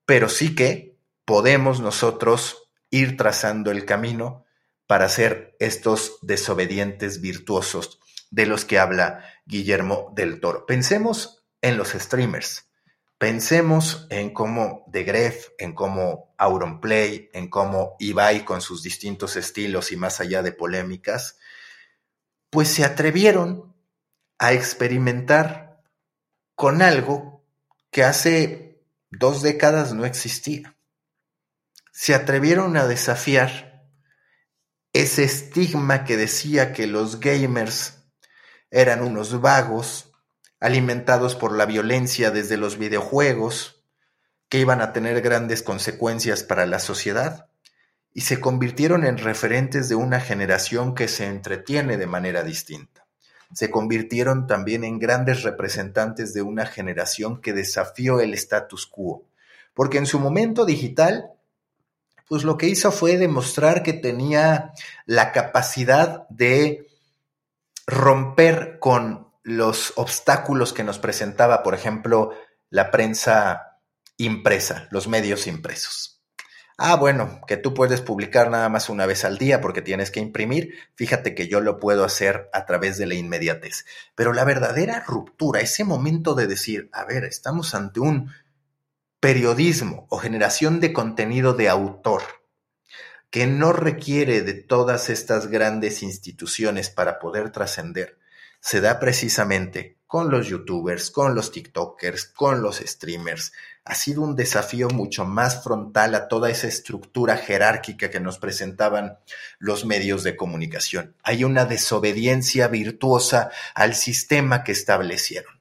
Pero 0.06 0.30
sí 0.30 0.54
que 0.54 0.96
podemos 1.26 1.80
nosotros 1.80 2.70
ir 2.92 3.18
trazando 3.18 3.72
el 3.72 3.86
camino 3.86 4.46
para 4.88 5.10
ser 5.10 5.56
estos 5.60 6.20
desobedientes 6.22 7.20
virtuosos 7.20 8.00
de 8.30 8.46
los 8.46 8.66
que 8.66 8.80
habla 8.80 9.24
Guillermo 9.46 10.12
del 10.16 10.40
Toro. 10.40 10.66
Pensemos 10.66 11.46
en 11.62 11.78
los 11.78 11.90
streamers. 11.90 12.70
Pensemos 13.18 14.08
en 14.10 14.34
cómo 14.34 14.86
The 14.92 15.04
Gref, 15.04 15.50
en 15.58 15.74
cómo 15.74 16.36
Auronplay, 16.38 17.30
en 17.34 17.50
cómo 17.50 17.96
Ibai 18.00 18.44
con 18.44 18.62
sus 18.62 18.84
distintos 18.84 19.36
estilos 19.38 19.92
y 19.92 19.96
más 19.96 20.20
allá 20.20 20.44
de 20.44 20.52
polémicas, 20.52 21.38
pues 22.50 22.68
se 22.68 22.84
atrevieron 22.84 23.74
a 24.38 24.52
experimentar 24.52 25.82
con 26.56 26.82
algo 26.82 27.46
que 27.90 28.04
hace 28.04 28.84
dos 29.10 29.42
décadas 29.42 29.94
no 29.94 30.06
existía. 30.06 30.76
Se 31.92 32.14
atrevieron 32.14 32.76
a 32.76 32.88
desafiar 32.88 33.90
ese 34.92 35.24
estigma 35.24 36.04
que 36.04 36.18
decía 36.18 36.74
que 36.74 36.88
los 36.88 37.20
gamers 37.20 37.95
eran 38.76 39.02
unos 39.02 39.40
vagos, 39.40 40.12
alimentados 40.60 41.34
por 41.34 41.56
la 41.56 41.66
violencia 41.66 42.30
desde 42.30 42.58
los 42.58 42.78
videojuegos, 42.78 43.82
que 44.50 44.60
iban 44.60 44.82
a 44.82 44.92
tener 44.92 45.22
grandes 45.22 45.64
consecuencias 45.64 46.44
para 46.44 46.66
la 46.66 46.80
sociedad, 46.80 47.48
y 48.12 48.22
se 48.22 48.42
convirtieron 48.42 49.06
en 49.06 49.18
referentes 49.18 49.88
de 49.88 49.96
una 49.96 50.20
generación 50.20 50.94
que 50.94 51.08
se 51.08 51.26
entretiene 51.26 51.96
de 51.96 52.06
manera 52.06 52.44
distinta. 52.44 53.08
Se 53.54 53.72
convirtieron 53.72 54.46
también 54.46 54.84
en 54.84 55.00
grandes 55.00 55.44
representantes 55.44 56.34
de 56.34 56.42
una 56.42 56.66
generación 56.66 57.40
que 57.40 57.54
desafió 57.54 58.20
el 58.20 58.34
status 58.34 58.88
quo, 58.88 59.24
porque 59.74 60.00
en 60.00 60.06
su 60.06 60.20
momento 60.20 60.66
digital, 60.66 61.32
pues 62.28 62.44
lo 62.44 62.58
que 62.58 62.68
hizo 62.68 62.92
fue 62.92 63.18
demostrar 63.18 63.84
que 63.84 63.94
tenía 63.94 64.74
la 65.06 65.32
capacidad 65.32 66.28
de 66.28 66.90
romper 67.88 68.78
con 68.80 69.32
los 69.44 69.94
obstáculos 69.96 70.74
que 70.74 70.84
nos 70.84 71.00
presentaba, 71.00 71.64
por 71.64 71.76
ejemplo, 71.76 72.32
la 72.70 72.92
prensa 72.92 73.80
impresa, 74.18 74.88
los 74.92 75.08
medios 75.08 75.48
impresos. 75.48 76.16
Ah, 76.78 76.96
bueno, 76.96 77.40
que 77.48 77.56
tú 77.56 77.74
puedes 77.74 78.02
publicar 78.02 78.50
nada 78.50 78.68
más 78.68 78.90
una 78.90 79.06
vez 79.06 79.24
al 79.24 79.38
día 79.38 79.62
porque 79.62 79.82
tienes 79.82 80.12
que 80.12 80.20
imprimir. 80.20 80.74
Fíjate 80.96 81.34
que 81.34 81.48
yo 81.48 81.62
lo 81.62 81.80
puedo 81.80 82.04
hacer 82.04 82.50
a 82.52 82.66
través 82.66 82.98
de 82.98 83.06
la 83.06 83.16
inmediatez. 83.16 83.86
Pero 84.14 84.34
la 84.34 84.44
verdadera 84.44 85.00
ruptura, 85.00 85.62
ese 85.62 85.86
momento 85.86 86.36
de 86.36 86.48
decir, 86.48 86.90
a 86.92 87.06
ver, 87.06 87.24
estamos 87.24 87.76
ante 87.76 88.02
un 88.02 88.30
periodismo 89.22 90.06
o 90.10 90.18
generación 90.18 90.82
de 90.82 90.92
contenido 90.92 91.54
de 91.54 91.70
autor 91.70 92.24
que 93.36 93.48
no 93.48 93.74
requiere 93.74 94.44
de 94.44 94.54
todas 94.54 95.10
estas 95.10 95.48
grandes 95.48 96.04
instituciones 96.04 96.90
para 96.90 97.20
poder 97.20 97.52
trascender, 97.52 98.18
se 98.62 98.80
da 98.80 98.98
precisamente 98.98 99.98
con 100.08 100.32
los 100.32 100.48
youtubers, 100.48 101.12
con 101.12 101.36
los 101.36 101.52
tiktokers, 101.52 102.28
con 102.28 102.62
los 102.62 102.78
streamers. 102.78 103.52
Ha 103.84 103.94
sido 103.94 104.22
un 104.22 104.38
desafío 104.38 104.88
mucho 104.88 105.26
más 105.26 105.62
frontal 105.66 106.16
a 106.16 106.30
toda 106.30 106.50
esa 106.50 106.68
estructura 106.68 107.36
jerárquica 107.36 108.10
que 108.10 108.22
nos 108.22 108.40
presentaban 108.40 109.18
los 109.60 109.84
medios 109.84 110.24
de 110.24 110.38
comunicación. 110.38 111.18
Hay 111.22 111.44
una 111.44 111.66
desobediencia 111.66 112.70
virtuosa 112.70 113.52
al 113.74 113.96
sistema 113.96 114.64
que 114.64 114.72
establecieron. 114.72 115.60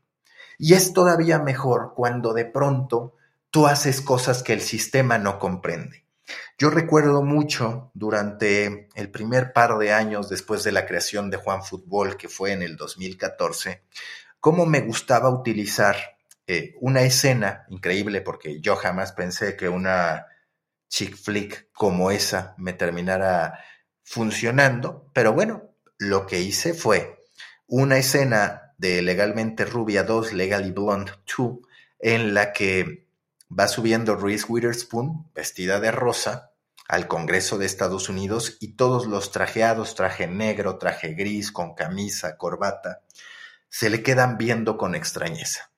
Y 0.59 0.75
es 0.75 0.93
todavía 0.93 1.41
mejor 1.41 1.93
cuando 1.97 2.35
de 2.35 2.45
pronto 2.45 3.17
tú 3.51 3.67
haces 3.67 4.01
cosas 4.01 4.45
que 4.45 4.53
el 4.53 4.61
sistema 4.61 5.19
no 5.19 5.41
comprende. 5.41 6.04
Yo 6.57 6.71
recuerdo 6.71 7.23
mucho 7.23 7.91
durante 7.95 8.89
el 8.95 9.11
primer 9.11 9.53
par 9.53 9.77
de 9.79 9.93
años 9.93 10.29
después 10.29 10.63
de 10.63 10.71
la 10.71 10.87
creación 10.87 11.29
de 11.31 11.37
Juan 11.37 11.65
Fútbol, 11.65 12.17
que 12.17 12.29
fue 12.29 12.53
en 12.53 12.63
el 12.63 12.77
2014, 12.77 13.83
cómo 14.39 14.65
me 14.65 14.81
gustaba 14.81 15.31
utilizar 15.31 15.97
eh, 16.47 16.75
una 16.81 17.03
escena 17.03 17.65
increíble, 17.71 18.21
porque 18.21 18.61
yo 18.61 18.77
jamás 18.77 19.13
pensé 19.13 19.57
que 19.57 19.69
una 19.69 20.27
chick 20.89 21.17
flick 21.17 21.73
como 21.73 22.13
esa 22.13 22.55
me 22.57 22.73
terminara 22.73 23.59
funcionando, 24.05 25.11
pero 25.13 25.33
bueno, 25.33 25.75
lo 25.99 26.27
que 26.27 26.41
hice 26.41 26.73
fue 26.73 27.25
una 27.67 27.97
escena 27.97 28.75
de 28.79 29.03
Legalmente 29.03 29.65
Rubia 29.65 30.05
2, 30.05 30.35
Legally 30.35 30.71
Blonde 30.71 31.13
2, 31.37 31.59
en 31.99 32.35
la 32.35 32.53
que 32.53 33.04
va 33.51 33.69
subiendo 33.69 34.17
Reese 34.17 34.47
Witherspoon, 34.49 35.31
vestida 35.35 35.81
de 35.81 35.91
rosa, 35.91 36.53
al 36.89 37.09
Congreso 37.09 37.59
de 37.59 37.67
Estados 37.67 38.09
Unidos 38.09 38.57
y 38.61 38.73
todos 38.77 39.07
los 39.07 39.31
trajeados, 39.31 39.95
traje 39.95 40.27
negro, 40.27 40.79
traje 40.79 41.15
gris, 41.15 41.51
con 41.51 41.75
camisa, 41.75 42.37
corbata, 42.37 43.03
se 43.69 43.91
le 43.91 44.03
quedan 44.03 44.37
viendo 44.37 44.77
con 44.77 44.95
extrañeza. 44.95 45.71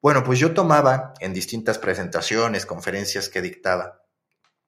Bueno, 0.00 0.24
pues 0.24 0.38
yo 0.38 0.54
tomaba 0.54 1.14
en 1.20 1.32
distintas 1.32 1.78
presentaciones, 1.78 2.66
conferencias 2.66 3.28
que 3.28 3.42
dictaba, 3.42 4.02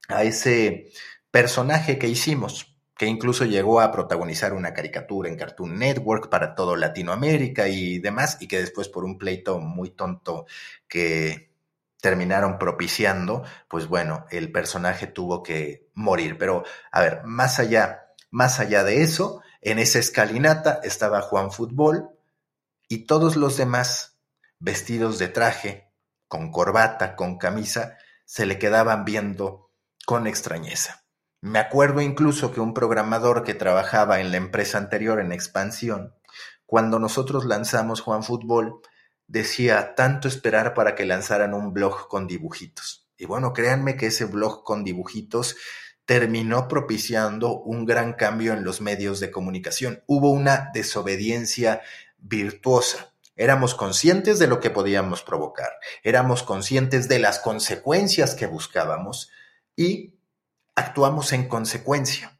a 0.08 0.22
ese 0.22 0.90
personaje 1.30 1.98
que 1.98 2.08
hicimos, 2.08 2.76
que 2.96 3.06
incluso 3.06 3.44
llegó 3.44 3.80
a 3.80 3.90
protagonizar 3.90 4.52
una 4.52 4.72
caricatura 4.72 5.28
en 5.28 5.36
Cartoon 5.36 5.78
Network 5.78 6.28
para 6.28 6.54
todo 6.54 6.76
Latinoamérica 6.76 7.68
y 7.68 7.98
demás, 7.98 8.36
y 8.40 8.46
que 8.46 8.60
después 8.60 8.88
por 8.88 9.04
un 9.04 9.18
pleito 9.18 9.58
muy 9.58 9.90
tonto 9.90 10.46
que 10.86 11.53
terminaron 12.04 12.58
propiciando, 12.58 13.44
pues 13.66 13.88
bueno, 13.88 14.26
el 14.30 14.52
personaje 14.52 15.06
tuvo 15.06 15.42
que 15.42 15.88
morir. 15.94 16.36
Pero, 16.36 16.62
a 16.92 17.00
ver, 17.00 17.22
más 17.24 17.58
allá, 17.58 18.08
más 18.30 18.60
allá 18.60 18.84
de 18.84 19.02
eso, 19.02 19.40
en 19.62 19.78
esa 19.78 20.00
escalinata 20.00 20.80
estaba 20.82 21.22
Juan 21.22 21.50
Fútbol 21.50 22.10
y 22.88 23.06
todos 23.06 23.36
los 23.36 23.56
demás, 23.56 24.18
vestidos 24.58 25.18
de 25.18 25.28
traje, 25.28 25.88
con 26.28 26.52
corbata, 26.52 27.16
con 27.16 27.38
camisa, 27.38 27.96
se 28.26 28.44
le 28.44 28.58
quedaban 28.58 29.06
viendo 29.06 29.70
con 30.04 30.26
extrañeza. 30.26 31.06
Me 31.40 31.58
acuerdo 31.58 32.02
incluso 32.02 32.52
que 32.52 32.60
un 32.60 32.74
programador 32.74 33.44
que 33.44 33.54
trabajaba 33.54 34.20
en 34.20 34.30
la 34.30 34.36
empresa 34.36 34.76
anterior 34.76 35.20
en 35.20 35.32
expansión, 35.32 36.14
cuando 36.66 36.98
nosotros 36.98 37.46
lanzamos 37.46 38.02
Juan 38.02 38.22
Fútbol, 38.22 38.82
decía 39.34 39.96
tanto 39.96 40.28
esperar 40.28 40.74
para 40.74 40.94
que 40.94 41.04
lanzaran 41.04 41.54
un 41.54 41.74
blog 41.74 42.06
con 42.06 42.28
dibujitos. 42.28 43.08
Y 43.18 43.26
bueno, 43.26 43.52
créanme 43.52 43.96
que 43.96 44.06
ese 44.06 44.26
blog 44.26 44.62
con 44.62 44.84
dibujitos 44.84 45.56
terminó 46.06 46.68
propiciando 46.68 47.60
un 47.60 47.84
gran 47.84 48.12
cambio 48.12 48.52
en 48.52 48.62
los 48.62 48.80
medios 48.80 49.18
de 49.18 49.32
comunicación. 49.32 50.04
Hubo 50.06 50.30
una 50.30 50.70
desobediencia 50.72 51.82
virtuosa. 52.16 53.12
Éramos 53.34 53.74
conscientes 53.74 54.38
de 54.38 54.46
lo 54.46 54.60
que 54.60 54.70
podíamos 54.70 55.24
provocar, 55.24 55.72
éramos 56.04 56.44
conscientes 56.44 57.08
de 57.08 57.18
las 57.18 57.40
consecuencias 57.40 58.36
que 58.36 58.46
buscábamos 58.46 59.32
y 59.74 60.14
actuamos 60.76 61.32
en 61.32 61.48
consecuencia. 61.48 62.38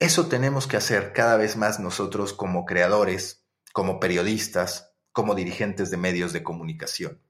Eso 0.00 0.26
tenemos 0.26 0.66
que 0.66 0.76
hacer 0.76 1.12
cada 1.12 1.36
vez 1.36 1.56
más 1.56 1.78
nosotros 1.78 2.32
como 2.32 2.64
creadores, 2.64 3.44
como 3.72 4.00
periodistas, 4.00 4.91
como 5.12 5.34
dirigentes 5.34 5.90
de 5.90 5.96
medios 5.96 6.32
de 6.32 6.42
comunicación. 6.42 7.20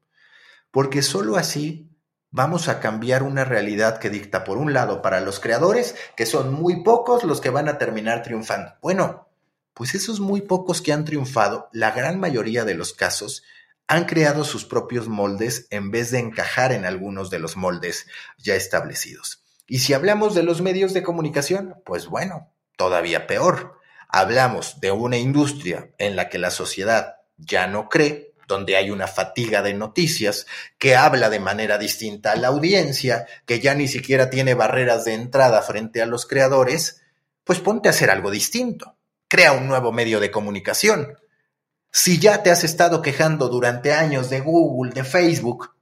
Porque 0.70 1.02
sólo 1.02 1.36
así 1.36 1.90
vamos 2.30 2.68
a 2.68 2.80
cambiar 2.80 3.22
una 3.22 3.44
realidad 3.44 3.98
que 3.98 4.10
dicta, 4.10 4.42
por 4.44 4.58
un 4.58 4.72
lado, 4.72 5.02
para 5.02 5.20
los 5.20 5.38
creadores, 5.38 5.94
que 6.16 6.26
son 6.26 6.52
muy 6.52 6.82
pocos 6.82 7.24
los 7.24 7.40
que 7.40 7.50
van 7.50 7.68
a 7.68 7.78
terminar 7.78 8.22
triunfando. 8.22 8.72
Bueno, 8.80 9.28
pues 9.74 9.94
esos 9.94 10.18
muy 10.18 10.40
pocos 10.42 10.82
que 10.82 10.92
han 10.92 11.04
triunfado, 11.04 11.68
la 11.72 11.90
gran 11.90 12.18
mayoría 12.18 12.64
de 12.64 12.74
los 12.74 12.92
casos, 12.92 13.42
han 13.86 14.06
creado 14.06 14.44
sus 14.44 14.64
propios 14.64 15.08
moldes 15.08 15.66
en 15.70 15.90
vez 15.90 16.10
de 16.10 16.18
encajar 16.18 16.72
en 16.72 16.86
algunos 16.86 17.30
de 17.30 17.38
los 17.38 17.56
moldes 17.56 18.06
ya 18.38 18.54
establecidos. 18.54 19.44
Y 19.66 19.80
si 19.80 19.92
hablamos 19.92 20.34
de 20.34 20.42
los 20.42 20.62
medios 20.62 20.94
de 20.94 21.02
comunicación, 21.02 21.76
pues 21.84 22.06
bueno, 22.06 22.52
todavía 22.76 23.26
peor. 23.26 23.78
Hablamos 24.08 24.80
de 24.80 24.90
una 24.90 25.16
industria 25.16 25.90
en 25.98 26.16
la 26.16 26.28
que 26.28 26.38
la 26.38 26.50
sociedad 26.50 27.16
ya 27.46 27.66
no 27.66 27.88
cree, 27.88 28.34
donde 28.48 28.76
hay 28.76 28.90
una 28.90 29.06
fatiga 29.06 29.62
de 29.62 29.74
noticias, 29.74 30.46
que 30.78 30.96
habla 30.96 31.30
de 31.30 31.40
manera 31.40 31.78
distinta 31.78 32.32
a 32.32 32.36
la 32.36 32.48
audiencia, 32.48 33.26
que 33.46 33.60
ya 33.60 33.74
ni 33.74 33.88
siquiera 33.88 34.30
tiene 34.30 34.54
barreras 34.54 35.04
de 35.04 35.14
entrada 35.14 35.62
frente 35.62 36.02
a 36.02 36.06
los 36.06 36.26
creadores, 36.26 37.02
pues 37.44 37.60
ponte 37.60 37.88
a 37.88 37.92
hacer 37.92 38.10
algo 38.10 38.30
distinto. 38.30 38.96
Crea 39.28 39.52
un 39.52 39.66
nuevo 39.66 39.92
medio 39.92 40.20
de 40.20 40.30
comunicación. 40.30 41.18
Si 41.90 42.18
ya 42.18 42.42
te 42.42 42.50
has 42.50 42.64
estado 42.64 43.02
quejando 43.02 43.48
durante 43.48 43.92
años 43.92 44.30
de 44.30 44.40
Google, 44.40 44.92
de 44.92 45.04
Facebook, 45.04 45.74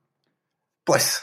pues 0.85 1.23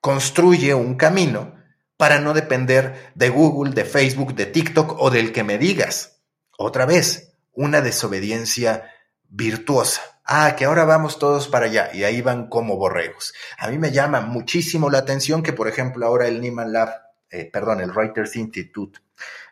construye 0.00 0.74
un 0.74 0.96
camino 0.96 1.54
para 1.96 2.20
no 2.20 2.34
depender 2.34 3.12
de 3.14 3.28
Google, 3.30 3.72
de 3.72 3.84
Facebook, 3.84 4.34
de 4.34 4.46
TikTok 4.46 5.00
o 5.00 5.10
del 5.10 5.32
que 5.32 5.44
me 5.44 5.58
digas. 5.58 6.20
Otra 6.58 6.86
vez, 6.86 7.32
una 7.52 7.80
desobediencia 7.80 8.90
virtuosa. 9.36 10.00
Ah, 10.24 10.56
que 10.56 10.64
ahora 10.64 10.84
vamos 10.84 11.18
todos 11.20 11.46
para 11.46 11.66
allá 11.66 11.90
y 11.92 12.02
ahí 12.02 12.20
van 12.20 12.48
como 12.48 12.76
borregos. 12.76 13.32
A 13.58 13.68
mí 13.68 13.78
me 13.78 13.92
llama 13.92 14.20
muchísimo 14.22 14.90
la 14.90 14.98
atención 14.98 15.42
que, 15.42 15.52
por 15.52 15.68
ejemplo, 15.68 16.04
ahora 16.04 16.26
el 16.26 16.40
Nieman 16.40 16.72
Lab, 16.72 16.90
eh, 17.30 17.48
perdón, 17.52 17.80
el 17.80 17.94
Reuters 17.94 18.34
Institute 18.34 18.98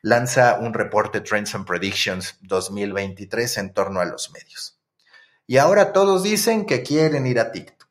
lanza 0.02 0.58
un 0.58 0.74
reporte 0.74 1.20
Trends 1.20 1.54
and 1.54 1.66
Predictions 1.66 2.38
2023 2.40 3.58
en 3.58 3.72
torno 3.72 4.00
a 4.00 4.04
los 4.04 4.32
medios. 4.32 4.80
Y 5.46 5.58
ahora 5.58 5.92
todos 5.92 6.22
dicen 6.22 6.66
que 6.66 6.82
quieren 6.82 7.26
ir 7.26 7.38
a 7.38 7.52
TikTok. 7.52 7.88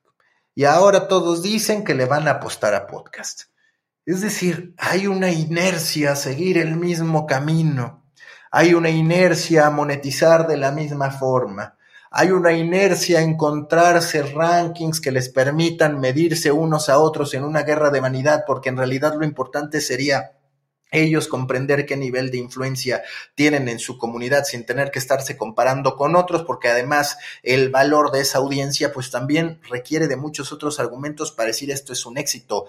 Y 0.55 0.65
ahora 0.65 1.07
todos 1.07 1.41
dicen 1.41 1.83
que 1.83 1.95
le 1.95 2.05
van 2.05 2.27
a 2.27 2.31
apostar 2.31 2.73
a 2.73 2.87
podcast. 2.87 3.43
Es 4.05 4.21
decir, 4.21 4.75
hay 4.77 5.07
una 5.07 5.31
inercia 5.31 6.11
a 6.11 6.15
seguir 6.15 6.57
el 6.57 6.75
mismo 6.75 7.25
camino 7.25 8.03
hay 8.55 8.75
una 8.75 8.91
inercia 8.91 9.65
a 9.65 9.71
monetizar 9.71 10.45
de 10.45 10.57
la 10.57 10.71
misma 10.71 11.09
forma. 11.09 11.75
Hay 12.15 12.29
una 12.29 12.53
inercia 12.53 13.17
a 13.17 13.23
encontrarse 13.23 14.21
rankings 14.21 15.01
que 15.01 15.11
les 15.11 15.29
permitan 15.29 15.99
medirse 15.99 16.51
unos 16.51 16.87
a 16.87 16.99
otros 16.99 17.33
en 17.33 17.43
una 17.43 17.63
guerra 17.63 17.89
de 17.89 18.01
vanidad, 18.01 18.43
porque 18.45 18.69
en 18.69 18.77
realidad 18.77 19.15
lo 19.17 19.25
importante 19.25 19.81
sería 19.81 20.37
ellos 20.91 21.27
comprender 21.27 21.87
qué 21.87 21.97
nivel 21.97 22.29
de 22.29 22.37
influencia 22.37 23.01
tienen 23.33 23.67
en 23.67 23.79
su 23.79 23.97
comunidad 23.97 24.43
sin 24.43 24.63
tener 24.63 24.91
que 24.91 24.99
estarse 24.99 25.37
comparando 25.37 25.95
con 25.95 26.15
otros, 26.15 26.43
porque 26.43 26.67
además 26.67 27.17
el 27.41 27.71
valor 27.71 28.11
de 28.11 28.21
esa 28.21 28.37
audiencia 28.37 28.93
pues 28.93 29.09
también 29.09 29.59
requiere 29.67 30.07
de 30.07 30.15
muchos 30.15 30.53
otros 30.53 30.79
argumentos 30.79 31.31
para 31.31 31.47
decir 31.47 31.71
esto 31.71 31.93
es 31.93 32.05
un 32.05 32.19
éxito 32.19 32.67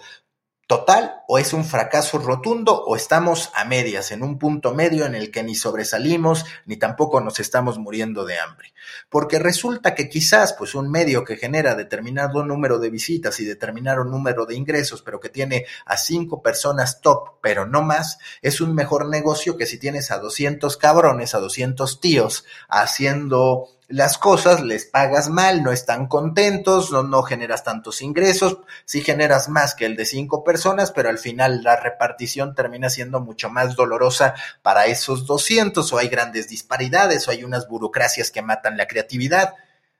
total 0.67 1.21
o 1.27 1.37
es 1.37 1.53
un 1.53 1.63
fracaso 1.63 2.17
rotundo 2.17 2.83
o 2.85 2.95
estamos 2.95 3.51
a 3.53 3.65
medias, 3.65 4.11
en 4.11 4.23
un 4.23 4.39
punto 4.39 4.73
medio 4.73 5.05
en 5.05 5.13
el 5.13 5.31
que 5.31 5.43
ni 5.43 5.55
sobresalimos 5.55 6.45
ni 6.65 6.77
tampoco 6.77 7.21
nos 7.21 7.39
estamos 7.39 7.77
muriendo 7.77 8.25
de 8.25 8.39
hambre. 8.39 8.73
Porque 9.09 9.39
resulta 9.39 9.93
que 9.93 10.09
quizás 10.09 10.53
pues 10.53 10.73
un 10.75 10.89
medio 10.89 11.23
que 11.23 11.37
genera 11.37 11.75
determinado 11.75 12.43
número 12.43 12.79
de 12.79 12.89
visitas 12.89 13.39
y 13.39 13.45
determinado 13.45 14.03
número 14.03 14.45
de 14.45 14.55
ingresos, 14.55 15.01
pero 15.01 15.19
que 15.19 15.29
tiene 15.29 15.65
a 15.85 15.97
cinco 15.97 16.41
personas 16.41 17.01
top, 17.01 17.39
pero 17.41 17.65
no 17.65 17.81
más, 17.83 18.17
es 18.41 18.61
un 18.61 18.73
mejor 18.73 19.07
negocio 19.07 19.57
que 19.57 19.65
si 19.65 19.77
tienes 19.77 20.11
a 20.11 20.19
200 20.19 20.77
cabrones, 20.77 21.35
a 21.35 21.39
200 21.39 21.99
tíos 21.99 22.45
haciendo 22.69 23.69
las 23.87 24.17
cosas, 24.17 24.61
les 24.61 24.85
pagas 24.85 25.29
mal, 25.29 25.61
no 25.61 25.71
están 25.71 26.07
contentos, 26.07 26.91
no, 26.91 27.23
generas 27.23 27.63
tantos 27.63 28.01
ingresos, 28.01 28.57
sí 28.85 29.01
generas 29.01 29.47
más 29.49 29.75
que 29.75 29.85
el 29.85 29.95
de 29.95 30.05
cinco 30.05 30.43
personas, 30.43 30.91
pero 30.91 31.09
al 31.09 31.19
final 31.19 31.63
la 31.63 31.75
repartición 31.75 32.55
termina 32.55 32.89
siendo 32.89 33.19
mucho 33.19 33.49
más 33.49 33.75
dolorosa 33.75 34.33
para 34.61 34.85
esos 34.87 35.25
200 35.25 35.91
o 35.93 35.97
hay 35.97 36.07
grandes 36.07 36.47
disparidades 36.47 37.27
o 37.27 37.31
hay 37.31 37.43
unas 37.43 37.67
burocracias 37.67 38.31
que 38.31 38.41
matan 38.41 38.77
la 38.77 38.87
creatividad. 38.87 39.53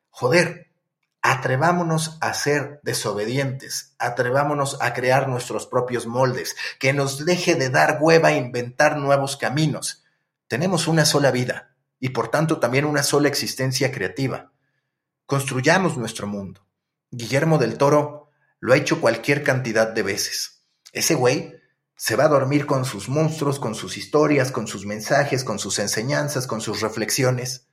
Joder, 0.10 0.68
atrevámonos 1.22 2.18
a 2.22 2.34
ser 2.34 2.80
desobedientes, 2.84 3.94
atrevámonos 4.00 4.78
a 4.82 4.94
crear 4.94 5.28
nuestros 5.28 5.68
propios 5.68 6.08
moldes, 6.08 6.56
que 6.80 6.94
nos 6.94 7.26
deje 7.26 7.56
de 7.56 7.70
dar 7.70 8.00
hueva 8.02 8.30
a 8.30 8.34
inventar 8.34 8.98
nuevos 8.98 9.38
caminos. 9.38 10.04
Tenemos 10.48 10.88
una 10.88 11.06
sola 11.06 11.32
vida 11.32 11.75
y 12.00 12.10
por 12.10 12.30
tanto 12.30 12.60
también 12.60 12.86
una 12.86 13.04
sola 13.04 13.28
existencia 13.28 13.92
creativa. 13.92 14.52
Construyamos 15.26 15.98
nuestro 15.98 16.28
mundo. 16.28 16.66
Guillermo 17.12 17.58
del 17.58 17.78
Toro 17.78 18.30
lo 18.60 18.74
ha 18.74 18.78
hecho 18.78 19.02
cualquier 19.02 19.44
cantidad 19.44 19.88
de 19.88 20.04
veces. 20.04 20.64
Ese 20.92 21.16
güey 21.16 21.56
se 21.96 22.16
va 22.16 22.26
a 22.26 22.30
dormir 22.30 22.66
con 22.66 22.86
sus 22.86 23.10
monstruos, 23.10 23.60
con 23.60 23.74
sus 23.74 23.98
historias, 23.98 24.52
con 24.52 24.68
sus 24.68 24.86
mensajes, 24.86 25.44
con 25.44 25.60
sus 25.60 25.80
enseñanzas, 25.80 26.46
con 26.46 26.62
sus 26.62 26.82
reflexiones. 26.82 27.68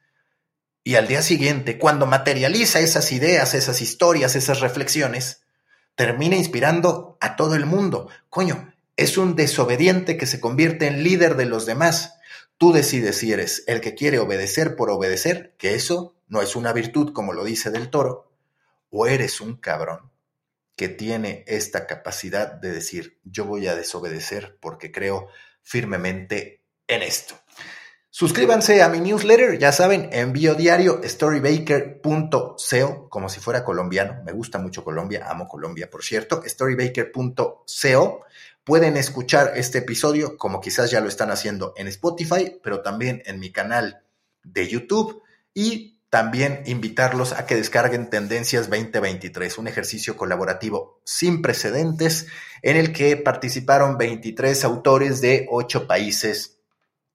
Y 0.84 0.94
al 0.94 1.08
día 1.08 1.22
siguiente, 1.22 1.78
cuando 1.78 2.06
materializa 2.06 2.80
esas 2.80 3.12
ideas, 3.12 3.54
esas 3.54 3.80
historias, 3.80 4.36
esas 4.36 4.60
reflexiones, 4.60 5.42
termina 5.94 6.36
inspirando 6.36 7.18
a 7.20 7.36
todo 7.36 7.54
el 7.54 7.66
mundo. 7.66 8.08
Coño, 8.28 8.72
es 8.96 9.18
un 9.18 9.36
desobediente 9.36 10.16
que 10.16 10.26
se 10.26 10.40
convierte 10.40 10.86
en 10.86 11.02
líder 11.02 11.36
de 11.36 11.46
los 11.46 11.66
demás. 11.66 12.14
Tú 12.62 12.72
decides 12.72 13.16
si 13.16 13.32
eres 13.32 13.64
el 13.66 13.80
que 13.80 13.96
quiere 13.96 14.20
obedecer 14.20 14.76
por 14.76 14.88
obedecer, 14.88 15.52
que 15.58 15.74
eso 15.74 16.14
no 16.28 16.42
es 16.42 16.54
una 16.54 16.72
virtud 16.72 17.12
como 17.12 17.32
lo 17.32 17.42
dice 17.42 17.72
del 17.72 17.90
toro, 17.90 18.30
o 18.88 19.08
eres 19.08 19.40
un 19.40 19.56
cabrón 19.56 20.12
que 20.76 20.88
tiene 20.88 21.42
esta 21.48 21.88
capacidad 21.88 22.52
de 22.52 22.70
decir 22.70 23.18
yo 23.24 23.46
voy 23.46 23.66
a 23.66 23.74
desobedecer 23.74 24.58
porque 24.60 24.92
creo 24.92 25.26
firmemente 25.60 26.62
en 26.86 27.02
esto. 27.02 27.34
Suscríbanse 28.10 28.80
a 28.80 28.88
mi 28.88 29.00
newsletter, 29.00 29.58
ya 29.58 29.72
saben, 29.72 30.08
envío 30.12 30.54
diario 30.54 31.00
storybaker.co, 31.02 33.08
como 33.08 33.28
si 33.28 33.40
fuera 33.40 33.64
colombiano. 33.64 34.22
Me 34.22 34.30
gusta 34.30 34.60
mucho 34.60 34.84
Colombia, 34.84 35.26
amo 35.28 35.48
Colombia, 35.48 35.90
por 35.90 36.04
cierto. 36.04 36.44
storybaker.co 36.46 38.24
Pueden 38.64 38.96
escuchar 38.96 39.52
este 39.56 39.78
episodio 39.78 40.36
como 40.36 40.60
quizás 40.60 40.90
ya 40.90 41.00
lo 41.00 41.08
están 41.08 41.30
haciendo 41.32 41.74
en 41.76 41.88
Spotify, 41.88 42.60
pero 42.62 42.80
también 42.80 43.22
en 43.26 43.40
mi 43.40 43.50
canal 43.50 44.04
de 44.44 44.68
YouTube 44.68 45.22
y 45.52 46.00
también 46.10 46.62
invitarlos 46.66 47.32
a 47.32 47.46
que 47.46 47.56
descarguen 47.56 48.10
Tendencias 48.10 48.68
2023, 48.68 49.58
un 49.58 49.66
ejercicio 49.66 50.16
colaborativo 50.16 51.00
sin 51.04 51.42
precedentes 51.42 52.26
en 52.60 52.76
el 52.76 52.92
que 52.92 53.16
participaron 53.16 53.98
23 53.98 54.62
autores 54.64 55.20
de 55.20 55.46
8 55.50 55.86
países 55.88 56.58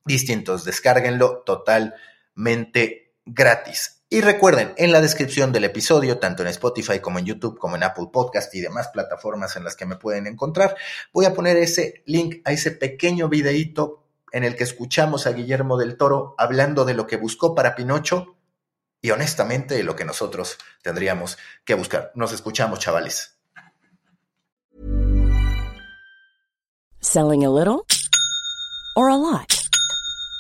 distintos. 0.04 0.66
Descárguenlo 0.66 1.44
totalmente 1.46 3.14
gratis. 3.24 3.97
Y 4.10 4.22
recuerden, 4.22 4.74
en 4.78 4.94
la 4.94 5.02
descripción 5.02 5.52
del 5.52 5.66
episodio, 5.66 6.18
tanto 6.18 6.42
en 6.42 6.48
Spotify 6.48 7.00
como 7.00 7.20
en 7.20 7.26
YouTube, 7.26 7.58
como 7.58 7.76
en 7.76 7.84
Apple 7.84 8.08
Podcast 8.12 8.56
y 8.56 8.62
demás 8.62 8.88
plataformas 8.88 9.58
en 9.58 9.66
las 9.66 9.76
que 9.76 9.86
me 9.86 9.98
pueden 9.98 10.28
encontrar, 10.28 10.78
voy 11.12 11.26
a 11.26 11.34
poner 11.34 11.58
ese 11.58 12.04
link 12.06 12.36
a 12.46 12.54
ese 12.54 12.72
pequeño 12.72 13.28
videíto 13.28 14.06
en 14.32 14.46
el 14.46 14.56
que 14.56 14.64
escuchamos 14.64 15.28
a 15.28 15.34
Guillermo 15.34 15.78
del 15.78 15.98
Toro 15.98 16.36
hablando 16.38 16.86
de 16.86 16.94
lo 16.94 17.06
que 17.06 17.18
buscó 17.18 17.54
para 17.54 17.76
Pinocho 17.76 18.38
y 19.02 19.12
honestamente 19.12 19.76
de 19.76 19.84
lo 19.84 19.98
que 19.98 20.06
nosotros 20.06 20.58
tendríamos 20.82 21.38
que 21.66 21.74
buscar. 21.74 22.14
Nos 22.16 22.32
escuchamos, 22.32 22.80
chavales. 22.80 23.38
Selling 27.02 27.44
a 27.44 27.50
little 27.50 27.86
or 28.96 29.10
a 29.10 29.18
lot. 29.18 29.57